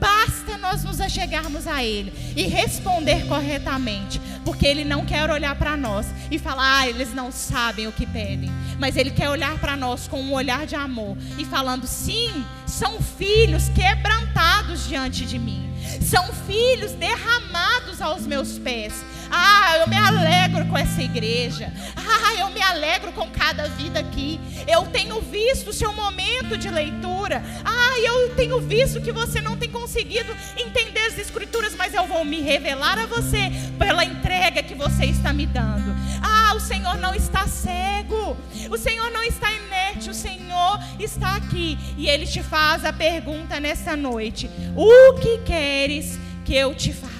Basta 0.00 0.58
nós 0.58 0.84
nos 0.84 1.00
achegarmos 1.00 1.66
a 1.66 1.82
Ele 1.82 2.12
e 2.36 2.46
responder 2.46 3.26
corretamente, 3.26 4.20
porque 4.44 4.66
Ele 4.66 4.84
não 4.84 5.04
quer 5.04 5.30
olhar 5.30 5.54
para 5.56 5.76
nós 5.76 6.06
e 6.30 6.38
falar, 6.38 6.80
ah, 6.80 6.88
eles 6.88 7.14
não 7.14 7.32
sabem 7.32 7.86
o 7.86 7.92
que 7.92 8.06
pedem, 8.06 8.50
mas 8.78 8.96
Ele 8.96 9.10
quer 9.10 9.28
olhar 9.28 9.58
para 9.58 9.76
nós 9.76 10.08
com 10.08 10.20
um 10.20 10.32
olhar 10.32 10.66
de 10.66 10.74
amor 10.74 11.16
e 11.38 11.44
falando, 11.44 11.86
sim, 11.86 12.44
são 12.66 13.00
filhos 13.00 13.68
quebrantados 13.68 14.88
diante 14.88 15.24
de 15.24 15.38
mim, 15.38 15.70
são 16.00 16.26
filhos 16.46 16.92
derramados 16.92 18.00
aos 18.00 18.26
meus 18.26 18.58
pés. 18.58 18.92
Ah, 19.36 19.78
eu 19.78 19.88
me 19.88 19.96
alegro 19.96 20.64
com 20.66 20.78
essa 20.78 21.02
igreja. 21.02 21.72
Ah, 21.96 22.34
eu 22.38 22.50
me 22.50 22.62
alegro 22.62 23.10
com 23.10 23.28
cada 23.28 23.66
vida 23.70 23.98
aqui. 23.98 24.40
Eu 24.64 24.86
tenho 24.86 25.20
visto 25.20 25.70
o 25.70 25.72
seu 25.72 25.92
momento 25.92 26.56
de 26.56 26.70
leitura. 26.70 27.42
Ah, 27.64 27.98
eu 27.98 28.32
tenho 28.36 28.60
visto 28.60 29.00
que 29.00 29.10
você 29.10 29.40
não 29.40 29.56
tem 29.56 29.68
conseguido 29.68 30.32
entender 30.56 31.00
as 31.00 31.18
escrituras, 31.18 31.74
mas 31.74 31.94
eu 31.94 32.06
vou 32.06 32.24
me 32.24 32.42
revelar 32.42 32.96
a 32.96 33.06
você 33.06 33.50
pela 33.76 34.04
entrega 34.04 34.62
que 34.62 34.74
você 34.74 35.06
está 35.06 35.32
me 35.32 35.46
dando. 35.46 35.92
Ah, 36.22 36.54
o 36.54 36.60
Senhor 36.60 36.96
não 36.98 37.12
está 37.12 37.48
cego. 37.48 38.36
O 38.70 38.78
Senhor 38.78 39.10
não 39.10 39.24
está 39.24 39.50
inerte. 39.52 40.10
O 40.10 40.14
Senhor 40.14 40.78
está 41.00 41.34
aqui 41.34 41.76
e 41.98 42.08
ele 42.08 42.24
te 42.24 42.40
faz 42.40 42.84
a 42.84 42.92
pergunta 42.92 43.58
nessa 43.58 43.96
noite: 43.96 44.48
O 44.76 45.14
que 45.14 45.38
queres 45.38 46.20
que 46.44 46.54
eu 46.54 46.72
te 46.72 46.92
faça? 46.92 47.13